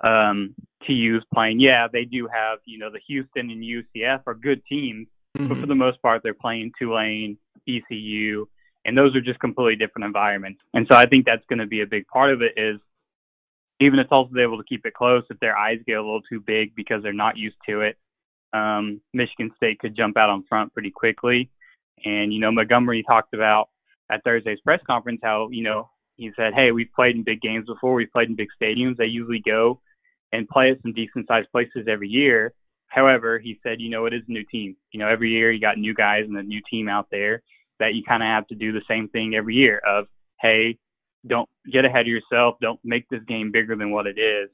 um 0.03 0.55
TU's 0.87 1.25
playing. 1.33 1.61
Yeah, 1.61 1.89
they 1.93 2.05
do 2.05 2.29
have, 2.33 2.59
you 2.65 2.79
know, 2.79 2.91
the 2.91 3.01
Houston 3.07 3.51
and 3.51 3.63
UCF 3.63 4.23
are 4.27 4.35
good 4.35 4.63
teams, 4.67 5.09
mm-hmm. 5.37 5.49
but 5.49 5.59
for 5.59 5.67
the 5.67 5.75
most 5.75 6.01
part 6.03 6.23
they're 6.23 6.35
playing 6.35 6.73
Tulane, 6.79 7.39
ECU, 7.69 8.47
and 8.85 8.97
those 8.97 9.15
are 9.17 9.21
just 9.21 9.41
completely 9.41 9.77
different 9.77 10.05
environments. 10.05 10.61
And 10.75 10.87
so 10.91 10.97
I 10.97 11.07
think 11.07 11.25
that's 11.25 11.45
going 11.49 11.59
to 11.59 11.67
be 11.67 11.81
a 11.81 11.87
big 11.87 12.07
part 12.07 12.33
of 12.33 12.43
it 12.43 12.53
is 12.57 12.81
even 13.81 13.99
if 13.99 14.09
Tulsa's 14.09 14.37
able 14.41 14.59
to 14.59 14.65
keep 14.65 14.87
it 14.87 14.95
close, 14.95 15.25
if 15.31 15.41
their 15.41 15.57
eyes 15.57 15.79
get 15.87 15.95
a 15.95 16.03
little 16.03 16.23
too 16.23 16.41
big 16.41 16.75
because 16.75 17.03
they're 17.03 17.13
not 17.13 17.37
used 17.37 17.57
to 17.69 17.81
it, 17.81 17.97
um, 18.53 19.01
Michigan 19.13 19.51
State 19.57 19.79
could 19.81 19.97
jump 19.97 20.17
out 20.17 20.31
on 20.31 20.45
front 20.49 20.73
pretty 20.73 20.91
quickly. 20.91 21.51
And, 22.05 22.33
you 22.33 22.41
know, 22.41 22.53
Montgomery 22.53 23.03
talked 23.03 23.35
about 23.35 23.69
at 24.11 24.23
Thursday's 24.23 24.61
press 24.61 24.81
conference 24.87 25.21
how, 25.23 25.49
you 25.51 25.63
know, 25.63 25.91
he 26.17 26.31
said, 26.37 26.53
hey, 26.55 26.71
we've 26.71 26.93
played 26.95 27.17
in 27.17 27.25
big 27.25 27.41
games 27.41 27.67
before. 27.67 27.95
We've 27.95 28.13
played 28.13 28.29
in 28.29 28.37
big 28.37 28.49
stadiums. 28.61 28.97
They 28.97 29.07
usually 29.07 29.43
go 29.45 29.81
and 30.31 30.49
play 30.49 30.71
at 30.71 30.81
some 30.83 30.93
decent 30.93 31.27
sized 31.27 31.51
places 31.51 31.89
every 31.89 32.09
year. 32.09 32.53
However, 32.87 33.41
he 33.41 33.59
said, 33.65 33.81
you 33.81 33.91
know, 33.91 34.07
it 34.07 34.15
is 34.15 34.23
a 34.29 34.33
new 34.33 34.45
team. 34.45 34.77
You 34.93 35.01
know, 35.01 35.09
every 35.09 35.31
year 35.31 35.51
you 35.51 35.61
got 35.61 35.79
new 35.79 35.95
guys 35.95 36.25
and 36.29 36.37
a 36.37 36.43
new 36.43 36.61
team 36.71 36.89
out 36.89 37.09
there 37.11 37.43
that 37.81 37.95
you 37.95 38.03
kind 38.07 38.23
of 38.23 38.27
have 38.27 38.47
to 38.49 38.55
do 38.55 38.73
the 38.73 38.83
same 38.89 39.09
thing 39.09 39.35
every 39.35 39.55
year 39.55 39.81
of, 39.87 40.07
hey, 40.41 40.79
don't 41.27 41.49
get 41.73 41.85
ahead 41.85 42.03
of 42.03 42.07
yourself. 42.07 42.57
Don't 42.61 42.81
make 42.85 43.09
this 43.09 43.23
game 43.27 43.51
bigger 43.51 43.77
than 43.77 43.91
what 43.91 44.07
it 44.07 44.19
is. 44.19 44.51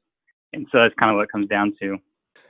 And 0.52 0.66
so 0.72 0.78
that's 0.78 0.94
kind 0.94 1.10
of 1.10 1.16
what 1.16 1.24
it 1.24 1.32
comes 1.32 1.48
down 1.48 1.74
to. 1.80 1.98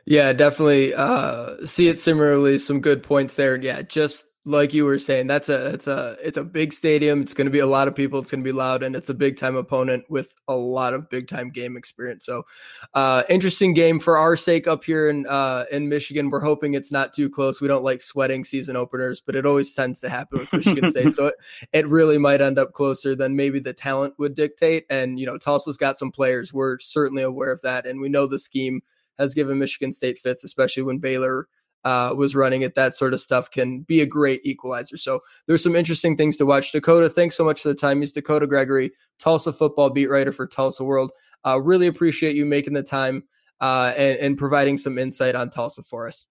Yeah, 0.07 0.33
definitely 0.33 0.95
uh, 0.95 1.67
see 1.67 1.89
it 1.89 2.01
similarly. 2.01 2.59
Some 2.59 2.81
good 2.81 3.03
points 3.03 3.37
there. 3.37 3.57
Yeah, 3.57 3.83
just 3.83 4.27
like 4.47 4.73
you 4.73 4.87
were 4.87 4.99
saying, 4.99 5.27
that's 5.27 5.51
a 5.51 5.67
it's 5.67 5.87
a 5.87 6.17
it's 6.23 6.39
a 6.39 6.45
big 6.45 6.73
stadium. 6.73 7.21
It's 7.21 7.35
going 7.35 7.47
to 7.47 7.51
be 7.51 7.59
a 7.59 7.67
lot 7.67 7.89
of 7.89 7.95
people. 7.95 8.19
It's 8.21 8.31
going 8.31 8.43
to 8.43 8.49
be 8.49 8.53
loud, 8.53 8.83
and 8.83 8.97
it's 8.97 9.11
a 9.11 9.15
big 9.15 9.37
time 9.37 9.55
opponent 9.55 10.05
with 10.09 10.33
a 10.49 10.57
lot 10.57 10.95
of 10.95 11.11
big 11.11 11.29
time 11.29 11.51
game 11.51 11.77
experience. 11.77 12.25
So, 12.25 12.47
uh, 12.95 13.23
interesting 13.29 13.75
game 13.75 14.01
for 14.01 14.17
our 14.17 14.37
sake 14.37 14.67
up 14.67 14.83
here 14.83 15.11
in 15.11 15.27
uh, 15.27 15.67
in 15.71 15.91
Michigan. 15.91 16.31
We're 16.31 16.41
hoping 16.41 16.73
it's 16.73 16.91
not 16.91 17.13
too 17.13 17.29
close. 17.29 17.61
We 17.61 17.69
don't 17.69 17.85
like 17.85 18.01
sweating 18.01 18.43
season 18.45 18.77
openers, 18.77 19.21
but 19.21 19.37
it 19.37 19.45
always 19.45 19.75
tends 19.75 20.01
to 20.01 20.09
happen 20.09 20.39
with 20.39 20.53
Michigan 20.53 20.89
State. 20.89 21.15
So 21.21 21.27
it, 21.27 21.35
it 21.73 21.89
really 21.89 22.19
might 22.19 22.41
end 22.41 22.59
up 22.59 22.73
closer 22.73 23.17
than 23.17 23.35
maybe 23.35 23.59
the 23.59 23.73
talent 23.73 24.15
would 24.19 24.35
dictate. 24.35 24.87
And 24.91 25.19
you 25.19 25.27
know, 25.27 25.37
Tulsa's 25.37 25.77
got 25.77 25.99
some 25.99 26.13
players. 26.13 26.53
We're 26.53 26.79
certainly 26.79 27.23
aware 27.23 27.51
of 27.51 27.61
that, 27.63 27.85
and 27.85 28.01
we 28.01 28.09
know 28.09 28.27
the 28.27 28.39
scheme 28.39 28.81
has 29.19 29.35
given 29.35 29.59
Michigan 29.59 29.93
State 29.93 30.19
fits, 30.19 30.45
especially 30.45 30.85
when 30.85 30.99
Baylor 30.99 31.49
uh, 31.85 32.15
was 32.17 32.35
running 32.35 32.63
it. 32.63 32.75
That 32.75 32.95
sort 32.95 33.15
of 33.15 33.21
stuff 33.21 33.51
can 33.51 33.81
be 33.81 34.01
a 34.01 34.07
great 34.07 34.41
equalizer. 34.45 34.97
So 34.97 35.21
there's 35.47 35.63
some 35.63 35.77
interesting 35.77 36.17
things 36.17 36.37
to 36.39 36.47
watch. 36.47 36.73
Dakota, 36.73 37.09
thanks 37.09 37.37
so 37.37 37.45
much 37.45 37.63
for 37.63 37.69
the 37.69 37.75
time. 37.75 38.01
He's 38.01 38.13
Dakota 38.13 38.47
Gregory, 38.47 38.93
Tulsa 39.19 39.53
football 39.53 39.91
beat 39.91 40.09
writer 40.09 40.33
for 40.33 40.47
Tulsa 40.47 40.85
World. 40.85 41.13
Uh, 41.47 41.61
really 41.61 41.87
appreciate 41.87 42.37
you 42.37 42.45
making 42.45 42.75
the 42.75 42.83
time 42.83 43.25
uh, 43.61 43.93
and, 43.97 44.19
and 44.19 44.39
providing 44.39 44.77
some 44.77 44.99
insight 44.99 45.35
on 45.35 45.51
Tulsa 45.51 45.83
for 45.83 46.07
us. 46.07 46.27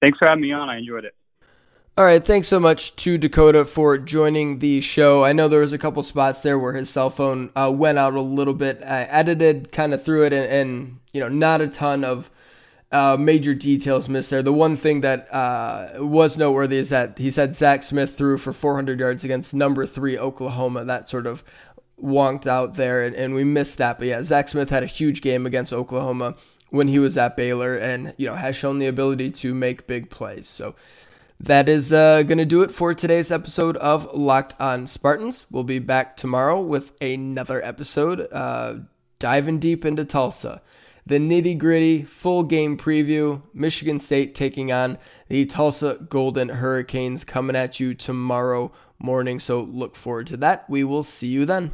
Thanks 0.00 0.18
for 0.18 0.28
having 0.28 0.42
me 0.42 0.52
on. 0.52 0.68
I 0.68 0.78
enjoyed 0.78 1.04
it. 1.04 1.14
All 1.98 2.04
right, 2.04 2.22
thanks 2.22 2.46
so 2.46 2.60
much 2.60 2.94
to 2.96 3.16
Dakota 3.16 3.64
for 3.64 3.96
joining 3.96 4.58
the 4.58 4.82
show. 4.82 5.24
I 5.24 5.32
know 5.32 5.48
there 5.48 5.60
was 5.60 5.72
a 5.72 5.78
couple 5.78 6.02
spots 6.02 6.40
there 6.40 6.58
where 6.58 6.74
his 6.74 6.90
cell 6.90 7.08
phone 7.08 7.50
uh, 7.56 7.72
went 7.74 7.96
out 7.96 8.12
a 8.12 8.20
little 8.20 8.52
bit. 8.52 8.82
I 8.84 9.04
edited 9.04 9.72
kind 9.72 9.94
of 9.94 10.04
through 10.04 10.26
it, 10.26 10.34
and, 10.34 10.46
and, 10.46 11.00
you 11.14 11.20
know, 11.20 11.30
not 11.30 11.62
a 11.62 11.68
ton 11.68 12.04
of 12.04 12.30
uh, 12.96 13.16
major 13.18 13.54
details 13.54 14.08
missed 14.08 14.30
there. 14.30 14.42
The 14.42 14.52
one 14.52 14.76
thing 14.76 15.02
that 15.02 15.32
uh, 15.32 15.88
was 15.98 16.38
noteworthy 16.38 16.78
is 16.78 16.88
that 16.88 17.18
he 17.18 17.30
said 17.30 17.54
Zach 17.54 17.82
Smith 17.82 18.16
threw 18.16 18.38
for 18.38 18.52
400 18.54 18.98
yards 18.98 19.22
against 19.22 19.52
number 19.52 19.84
three 19.84 20.18
Oklahoma. 20.18 20.84
That 20.84 21.08
sort 21.08 21.26
of 21.26 21.44
wonked 22.02 22.46
out 22.46 22.74
there, 22.74 23.02
and, 23.04 23.14
and 23.14 23.34
we 23.34 23.44
missed 23.44 23.76
that. 23.78 23.98
But 23.98 24.08
yeah, 24.08 24.22
Zach 24.22 24.48
Smith 24.48 24.70
had 24.70 24.82
a 24.82 24.86
huge 24.86 25.20
game 25.20 25.44
against 25.44 25.74
Oklahoma 25.74 26.36
when 26.70 26.88
he 26.88 26.98
was 26.98 27.18
at 27.18 27.36
Baylor, 27.36 27.76
and 27.76 28.14
you 28.16 28.26
know 28.26 28.34
has 28.34 28.56
shown 28.56 28.78
the 28.78 28.86
ability 28.86 29.30
to 29.30 29.54
make 29.54 29.86
big 29.86 30.08
plays. 30.08 30.48
So 30.48 30.74
that 31.38 31.68
is 31.68 31.92
uh, 31.92 32.22
going 32.22 32.38
to 32.38 32.46
do 32.46 32.62
it 32.62 32.70
for 32.70 32.94
today's 32.94 33.30
episode 33.30 33.76
of 33.76 34.08
Locked 34.14 34.54
on 34.58 34.86
Spartans. 34.86 35.44
We'll 35.50 35.64
be 35.64 35.80
back 35.80 36.16
tomorrow 36.16 36.62
with 36.62 36.98
another 37.02 37.62
episode, 37.62 38.26
uh, 38.32 38.76
diving 39.18 39.58
deep 39.58 39.84
into 39.84 40.06
Tulsa 40.06 40.62
the 41.06 41.18
nitty 41.18 41.56
gritty 41.56 42.02
full 42.02 42.42
game 42.42 42.76
preview. 42.76 43.42
Michigan 43.54 44.00
State 44.00 44.34
taking 44.34 44.72
on 44.72 44.98
the 45.28 45.46
Tulsa 45.46 45.98
Golden 46.08 46.48
Hurricanes 46.48 47.24
coming 47.24 47.54
at 47.54 47.78
you 47.78 47.94
tomorrow 47.94 48.72
morning. 48.98 49.38
So 49.38 49.62
look 49.62 49.94
forward 49.94 50.26
to 50.28 50.36
that. 50.38 50.68
We 50.68 50.82
will 50.82 51.04
see 51.04 51.28
you 51.28 51.44
then. 51.44 51.72